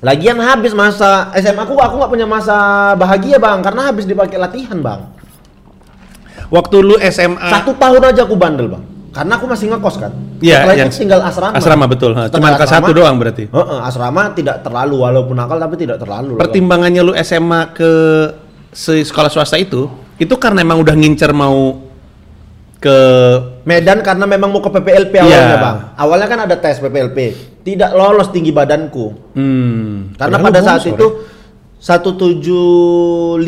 [0.00, 2.56] Lagian habis masa SMA aku, aku nggak punya masa
[2.94, 5.00] bahagia bang, karena habis dipakai latihan bang.
[6.48, 10.12] Waktu lu SMA Satu tahun aja aku bandel bang, karena aku masih ngekos kan.
[10.38, 11.54] Iya, Setelah yang- itu tinggal asrama.
[11.54, 12.10] asrama, betul.
[12.12, 13.44] Ha, cuman kelas satu doang berarti?
[13.46, 16.34] Heeh, asrama tidak terlalu, walaupun nakal tapi tidak terlalu.
[16.34, 16.42] Bang.
[16.42, 17.90] pertimbangannya lu SMA ke
[18.68, 19.86] se- sekolah swasta itu,
[20.22, 21.82] itu karena emang udah ngincer mau
[22.78, 22.98] ke
[23.62, 25.58] Medan karena memang mau ke PPLP awalnya Iya.
[25.58, 25.76] bang.
[25.94, 27.18] Awalnya kan ada tes PPLP,
[27.62, 29.34] tidak lolos tinggi badanku.
[29.34, 31.18] hmm, Karena padahal pada saat bongsor itu ya.
[31.82, 33.38] 175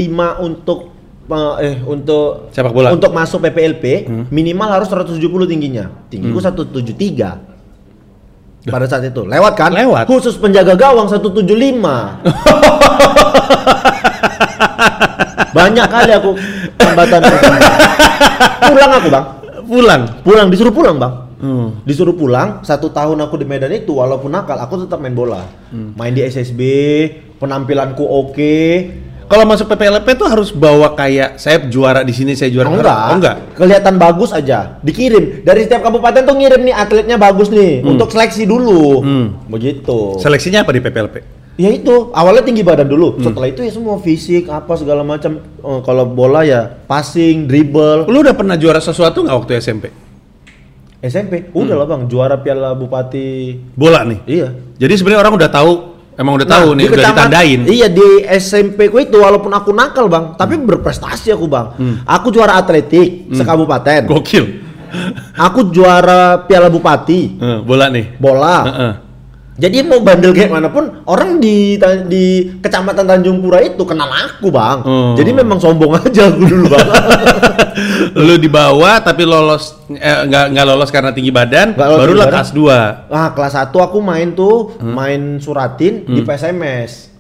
[0.41, 0.79] untuk
[1.57, 2.91] eh untuk Sepak bola.
[2.91, 5.89] untuk masuk PPLP minimal harus 170 tingginya.
[6.07, 7.55] Tinggiku 173.
[8.65, 9.73] Pada saat itu lewat kan?
[9.73, 10.05] Lewat.
[10.05, 12.23] Khusus penjaga gawang 175.
[15.55, 16.31] Banyak kali aku
[16.83, 17.21] hambatan.
[18.65, 19.25] pulang aku bang,
[19.65, 20.03] pulang.
[20.27, 21.15] pulang disuruh pulang bang.
[21.45, 21.69] Hmm.
[21.85, 26.11] Disuruh pulang satu tahun aku di Medan itu walaupun nakal aku tetap main bola, main
[26.11, 26.61] di SSB,
[27.39, 28.57] penampilanku oke.
[29.25, 33.01] Kalau masuk PPLP tuh harus bawa kayak saya juara di sini, saya juara Oh, enggak.
[33.09, 33.37] Oh, enggak.
[33.57, 34.77] Kelihatan bagus aja.
[34.85, 39.01] Dikirim dari setiap kabupaten tuh ngirim nih atletnya bagus nih untuk seleksi dulu.
[39.01, 39.27] Hmm.
[39.49, 40.21] Begitu.
[40.21, 41.34] Seleksinya apa di PPLP?
[41.55, 43.19] Ya itu awalnya tinggi badan dulu.
[43.19, 45.39] Setelah itu ya semua fisik apa segala macam.
[45.41, 48.07] Eh, kalau bola ya passing, dribble.
[48.07, 49.85] Lu udah pernah juara sesuatu nggak waktu SMP?
[51.05, 53.61] SMP udah lah bang juara Piala Bupati.
[53.77, 54.19] Bola nih.
[54.25, 54.49] Iya.
[54.81, 55.73] Jadi sebenarnya orang udah tahu,
[56.17, 57.61] emang udah tahu Nah, nih, di udah ditandain.
[57.69, 61.67] Iya di SMP ku itu walaupun aku nakal bang, tapi berprestasi aku bang.
[62.09, 64.09] Aku juara atletik sekabupaten.
[64.09, 64.65] Gokil.
[65.37, 68.15] Aku juara Piala Bupati Eh, bola nih.
[68.17, 68.57] bola.
[68.65, 68.93] Heeh.
[69.55, 71.79] Jadi mau bandel kayak mana pun orang di
[72.11, 74.79] di kecamatan Tanjung Pura itu kenal aku bang.
[74.83, 75.15] Oh.
[75.15, 76.89] Jadi memang sombong aja aku dulu bang.
[78.27, 83.15] lu dibawa tapi lolos eh, nggak nggak lolos karena tinggi badan, barulah tinggi kelas 2.
[83.15, 87.14] Nah kelas 1 aku main tuh main suratin di PSMS.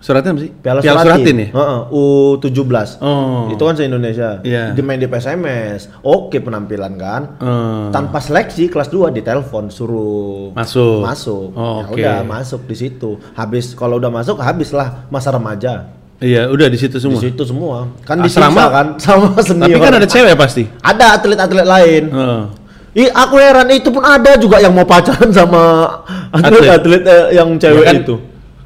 [0.00, 0.50] Suratnya apa sih?
[0.50, 1.48] Piala, Suratin ya?
[1.52, 2.96] Heeh, U17.
[2.98, 3.52] Oh.
[3.52, 4.40] Itu kan se-Indonesia.
[4.40, 4.72] Iya.
[4.72, 5.92] Di main di PSMS.
[6.00, 7.36] Oke penampilan kan.
[7.36, 11.04] Eh, Tanpa seleksi kelas 2 ditelepon suruh Masuk.
[11.04, 11.52] Masuk.
[11.52, 11.94] Oh, Ya oke.
[11.94, 13.20] udah masuk di situ.
[13.34, 15.92] Habis kalau udah masuk habislah masa remaja.
[16.16, 17.16] Iya, udah di situ semua.
[17.16, 17.92] Di situ semua.
[18.00, 18.48] Kan Asrama?
[18.56, 19.68] disiksa kan sama senior.
[19.68, 20.64] Tapi kan ada cewek pasti.
[20.80, 22.04] Ada atlet-atlet lain.
[22.08, 22.42] Heeh.
[22.90, 25.86] Ih, aku heran itu pun ada juga yang mau pacaran sama
[26.30, 28.14] atlet-atlet eh, yang cewek Ya kan, itu.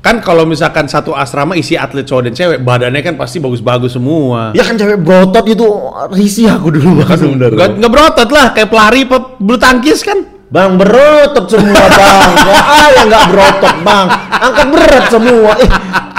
[0.04, 4.52] Kan kalau misalkan satu asrama isi atlet cowok dan cewek, badannya kan pasti bagus-bagus semua.
[4.52, 5.64] Ya kan cewek brotot itu
[6.12, 7.56] risih aku dulu bang sebenarnya.
[7.56, 10.20] Nggak, nggak berotot lah, kayak pelari pe- bulu tangkis kan.
[10.52, 12.20] Bang berotot semua bang.
[12.36, 14.06] Gak ada nggak berotot bang.
[14.28, 15.50] Angkat berat semua.
[15.56, 15.70] Eh,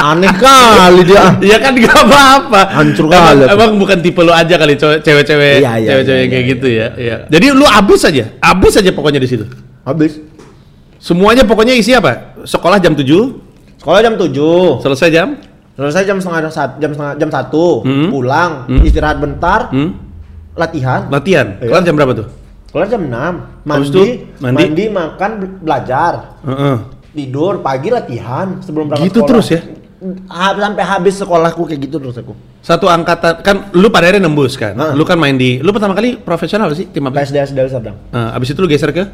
[0.01, 1.23] aneh kali dia.
[1.45, 2.61] Iya kan nggak apa-apa.
[2.81, 3.53] Hancur emang, kali aku.
[3.53, 6.67] emang bukan tipe lu aja kali cewek-cewek, Iya, iya, cewek-cewek iya, yang kayak iya, gitu
[6.73, 6.87] ya.
[6.97, 7.15] Iya.
[7.29, 9.45] Jadi lu abis aja, abis aja pokoknya di situ.
[9.85, 10.17] Habis.
[10.97, 12.33] Semuanya pokoknya isi apa?
[12.49, 13.05] Sekolah jam 7,
[13.85, 14.81] Sekolah jam 7.
[14.81, 15.27] selesai jam?
[15.77, 16.41] Selesai jam setengah
[16.81, 17.85] jam setengah jam 1.
[17.85, 18.09] Hmm.
[18.09, 18.81] Pulang, Hmm.
[18.81, 19.93] istirahat bentar, Hmm?
[20.53, 21.05] latihan.
[21.05, 21.53] Latihan.
[21.61, 21.69] Iya.
[21.69, 22.27] Kelar jam berapa tuh?
[22.73, 23.33] Kelar jam 6.
[23.61, 24.03] Habis Mandi, itu,
[24.41, 24.57] mandi?
[24.57, 26.11] mandi, makan, be- belajar.
[26.41, 26.77] Heeh.
[27.13, 29.29] Tidur, pagi latihan sebelum berangkat Gitu sekolah.
[29.29, 29.61] terus ya?
[30.57, 32.33] Sampai habis sekolahku kayak gitu terus aku.
[32.59, 34.73] Satu angkatan kan lu pada akhirnya nembus kan.
[34.73, 34.93] Heeh.
[34.93, 37.21] Lu kan main di lu pertama kali profesional sih tim apa?
[37.21, 38.01] PSD Deli Serdang.
[38.09, 39.05] Nah, abis itu lu geser ke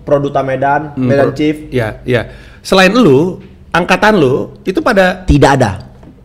[0.00, 1.68] Produta Medan, Hmm, Medan pro- Chief.
[1.68, 2.30] Ya, ya.
[2.60, 3.38] Selain lu,
[3.70, 5.70] angkatan lu itu pada Tidak ada.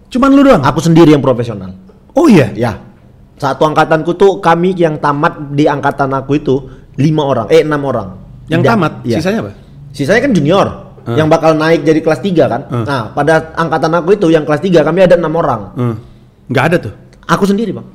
[0.05, 0.63] cuman lu doang.
[0.63, 1.75] Aku sendiri yang profesional.
[2.15, 2.47] Oh iya.
[2.55, 2.79] Ya.
[3.35, 6.55] Satu angkatanku tuh kami yang tamat di angkatan aku itu
[6.95, 8.15] lima orang, eh enam orang.
[8.47, 9.17] Yang Tidak- tamat, iya.
[9.19, 9.51] sisanya apa?
[9.91, 10.67] Sisanya kan junior
[11.05, 11.13] Hmm.
[11.13, 12.61] yang bakal naik jadi kelas 3 kan.
[12.65, 12.81] Hmm.
[12.81, 15.61] Nah, pada angkatan aku itu yang kelas 3 kami ada enam orang.
[15.75, 15.95] Hmm.
[16.49, 16.93] Nggak ada tuh.
[17.27, 17.85] Aku sendiri, Bang.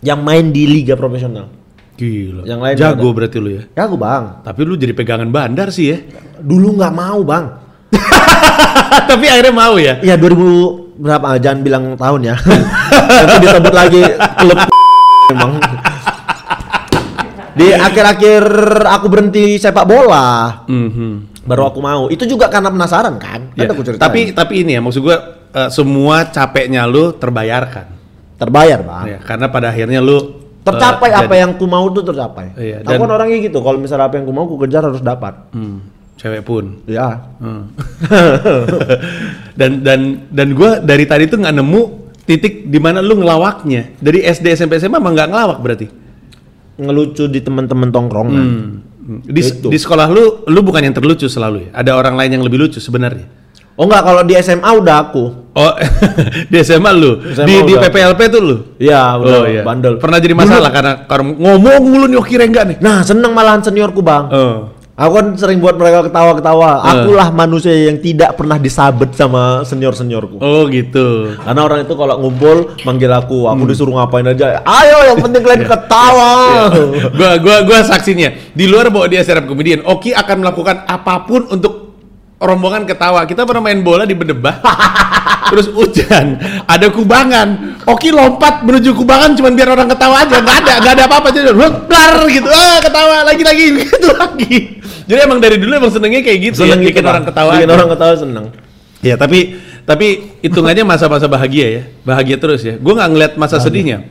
[0.00, 1.52] Yang main di liga profesional.
[1.92, 2.48] Gila.
[2.48, 3.16] Yang lain Jago ada.
[3.20, 3.62] berarti lu ya.
[3.76, 4.40] Ya aku, Bang.
[4.40, 5.98] Tapi lu jadi pegangan bandar sih ya.
[6.40, 7.61] Dulu nggak mau, Bang.
[9.10, 9.98] Tapi akhirnya mau ya.
[9.98, 11.36] Iya 2000 berapa?
[11.36, 12.36] Jangan bilang tahun ya.
[13.18, 14.02] Nanti disebut lagi
[14.38, 14.58] klub
[15.32, 15.52] emang.
[17.52, 18.42] Di akhir-akhir
[18.88, 21.44] aku berhenti sepak bola, Mhm.
[21.44, 22.08] baru aku mau.
[22.08, 23.52] Itu juga karena penasaran kan?
[23.52, 24.00] Kan Ya, aku ceritain.
[24.00, 25.16] Tapi tapi ini ya maksud gua
[25.50, 28.00] eh, semua capeknya lu terbayarkan.
[28.32, 29.06] terbayar, Bang.
[29.06, 32.50] Ya, karena pada akhirnya lu Tercapai eh, apa jadi- yang ku mau tuh tercapai.
[32.54, 33.58] Iya, aku kan orangnya gitu.
[33.58, 35.46] Kalau misalnya apa yang ku mau ku kejar harus dapat.
[35.52, 35.78] Hmm.
[36.22, 36.86] Cewek pun.
[36.86, 37.34] Ya.
[37.42, 37.74] Hmm.
[39.58, 41.82] dan dan dan gue dari tadi tuh nggak nemu
[42.22, 43.98] titik di mana lu ngelawaknya.
[43.98, 45.86] Dari SD SMP SMA emang nggak ngelawak berarti.
[46.78, 48.46] Ngelucu di teman-teman tongkrongan.
[48.46, 48.70] Hmm.
[49.02, 49.66] Di, Itu.
[49.66, 51.82] di sekolah lu lu bukan yang terlucu selalu ya.
[51.82, 53.42] Ada orang lain yang lebih lucu sebenarnya.
[53.72, 55.24] Oh enggak, kalau di SMA udah aku.
[55.56, 55.72] Oh,
[56.52, 57.18] di SMA lu.
[57.34, 57.74] SMA di di.
[57.80, 58.56] PPLP tuh lu.
[58.76, 59.62] Iya, udah Oh iya.
[59.64, 59.96] bandel.
[59.96, 62.76] Pernah jadi masalah karena karena ngomong mulu nih kira enggak nih.
[62.84, 64.28] Nah, seneng malahan seniorku, Bang.
[64.28, 64.81] Oh.
[65.02, 66.78] Aku kan sering buat mereka ketawa-ketawa.
[66.82, 70.38] Akulah manusia yang tidak pernah disabet sama senior-seniorku.
[70.38, 71.34] Oh gitu.
[71.42, 74.60] Karena orang itu kalau ngumpul manggil aku, aku disuruh ngapain aja.
[74.62, 76.32] Ayo, yang penting kalian ketawa.
[77.16, 78.30] gua gua gua saksinya.
[78.52, 81.71] Di luar bahwa dia stand up comedian, Oki akan melakukan apa pun untuk
[82.42, 83.22] rombongan ketawa.
[83.24, 84.58] Kita pernah main bola di Bedebah.
[85.52, 87.78] Terus hujan, ada kubangan.
[87.84, 90.40] Oki lompat menuju kubangan cuman biar orang ketawa aja.
[90.40, 91.52] Nggak ada, nggak ada apa-apa jadi
[91.86, 92.48] dar gitu.
[92.48, 94.54] Ah, ketawa lagi lagi gitu lagi.
[95.04, 97.50] Jadi emang dari dulu emang senengnya kayak gitu Seneng ya, bikin orang ketawa.
[97.58, 97.76] Bikin aja.
[97.76, 98.46] orang ketawa seneng.
[99.02, 100.06] Ya tapi tapi
[100.40, 102.80] hitungannya masa-masa bahagia ya, bahagia terus ya.
[102.80, 104.08] Gue nggak ngeliat masa sedihnya.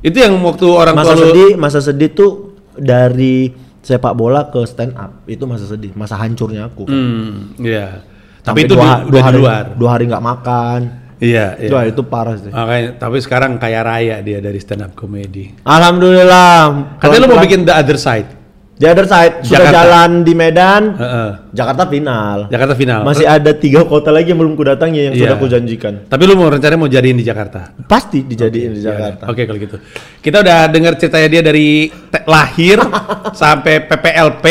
[0.00, 5.24] Itu yang waktu orang Masa sedih, masa sedih tuh dari sepak bola ke stand up.
[5.28, 6.88] Itu masa sedih, masa hancurnya aku.
[6.88, 8.04] Hmm, iya.
[8.40, 9.64] Tapi itu dua, dua di hari, luar.
[9.76, 10.80] Dua hari nggak makan.
[11.20, 11.68] Iya, iya.
[11.68, 12.48] Wah, itu parah sih.
[12.48, 15.52] Makanya, tapi sekarang kaya raya dia dari stand up comedy.
[15.68, 16.96] Alhamdulillah.
[16.96, 18.39] Katanya lu mau bikin the other side.
[18.80, 19.76] The other side sudah Jakarta.
[19.76, 20.82] jalan di Medan.
[20.96, 21.30] Heeh.
[21.52, 22.48] Jakarta final.
[22.48, 23.04] Jakarta final.
[23.04, 25.20] Masih ada tiga kota lagi yang belum kudatangi yang Iya.
[25.22, 25.94] sudah kujanjikan.
[26.08, 27.76] Tapi lu mau rencananya mau jadiin di Jakarta.
[27.84, 29.28] Pasti dijadiin di Iya, Jakarta.
[29.28, 29.76] Oke kalau gitu.
[30.18, 31.92] Kita udah dengar ceritanya dia dari
[32.24, 32.80] lahir
[33.36, 34.44] sampai PPLP.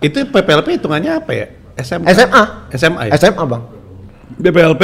[0.00, 1.46] Itu PPLP hitungannya apa ya?
[1.78, 2.10] SMA.
[2.10, 2.42] SMA.
[2.74, 3.12] SMA ya.
[3.16, 3.62] SMA bang.
[4.34, 4.82] BPLP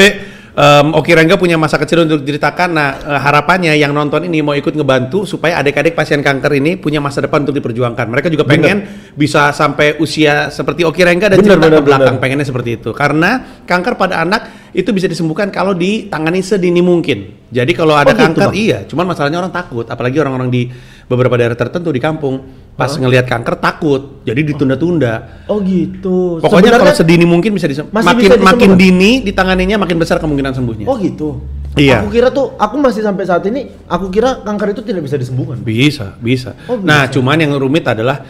[0.55, 2.69] em, Oki Rengga punya masa kecil untuk diceritakan.
[2.71, 7.03] Nah, eh, harapannya yang nonton ini mau ikut ngebantu supaya adik-adik pasien kanker ini punya
[7.03, 8.07] masa depan untuk diperjuangkan.
[8.07, 12.15] Mereka juga pengen bisa sampai usia seperti Oki Rengga dan Bener, cerita bener, ke belakang
[12.17, 12.23] bener.
[12.23, 12.91] pengennya seperti itu.
[12.95, 13.31] Karena
[13.67, 14.43] kanker pada anak
[14.75, 17.47] itu bisa disembuhkan kalau ditangani sedini mungkin.
[17.55, 18.59] Jadi kalau ada Oh, gitu, kanker Bang?
[18.59, 20.67] iya, cuman masalahnya orang takut, apalagi orang-orang di
[21.07, 25.47] beberapa daerah tertentu di kampung pas ngelihat kanker takut, jadi ditunda-tunda.
[25.47, 26.43] Oh gitu.
[26.43, 28.79] Pokoknya kalau sedini mungkin bisa disem- Masih makin bisa makin disembuhkan?
[28.83, 30.87] dini ditanganinya makin besar kemungkinan sembuhnya.
[30.91, 31.39] Oh gitu.
[31.75, 32.03] Iya.
[32.03, 35.59] Aku kira tuh, aku masih sampai saat ini, aku kira kanker itu tidak bisa disembuhkan.
[35.59, 36.55] Bisa, bisa.
[36.67, 36.87] Oh, bisa.
[36.87, 38.23] Nah, cuman yang rumit adalah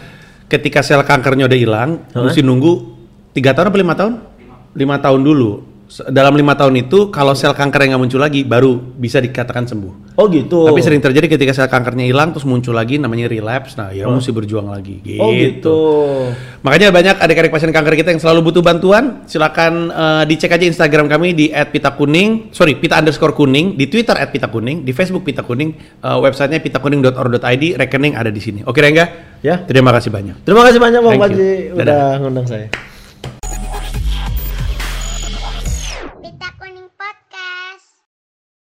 [0.48, 2.24] ketika sel kankernya udah hilang, Hah?
[2.24, 2.72] mesti nunggu
[3.32, 4.12] tiga tahun atau lima tahun?
[4.72, 5.73] Lima tahun dulu.
[5.94, 10.18] Dalam lima tahun itu, kalau sel kanker yang nggak muncul lagi, baru bisa dikatakan sembuh.
[10.18, 10.66] Oh gitu.
[10.66, 13.78] Tapi sering terjadi ketika sel kankernya hilang, terus muncul lagi, namanya relapse.
[13.78, 14.98] Nah, ya mesti berjuang lagi.
[15.06, 15.22] Gitu.
[15.22, 15.78] Oh gitu.
[16.66, 19.22] Makanya banyak adik-adik pasien kanker kita yang selalu butuh bantuan.
[19.30, 24.82] Silakan eh, dicek aja Instagram kami di @pitakuning, sorry pita underscore kuning, di Twitter @pitakuning,
[24.82, 28.66] di Facebook pita kuning, eh, websitenya pitakuning.or.id, rekening ada di sini.
[28.66, 29.38] Oke Rengga?
[29.46, 29.62] Ya.
[29.62, 30.42] Terima kasih banyak.
[30.42, 31.38] Terima kasih banyak Bang Dadah.
[31.76, 32.93] udah ngundang saya.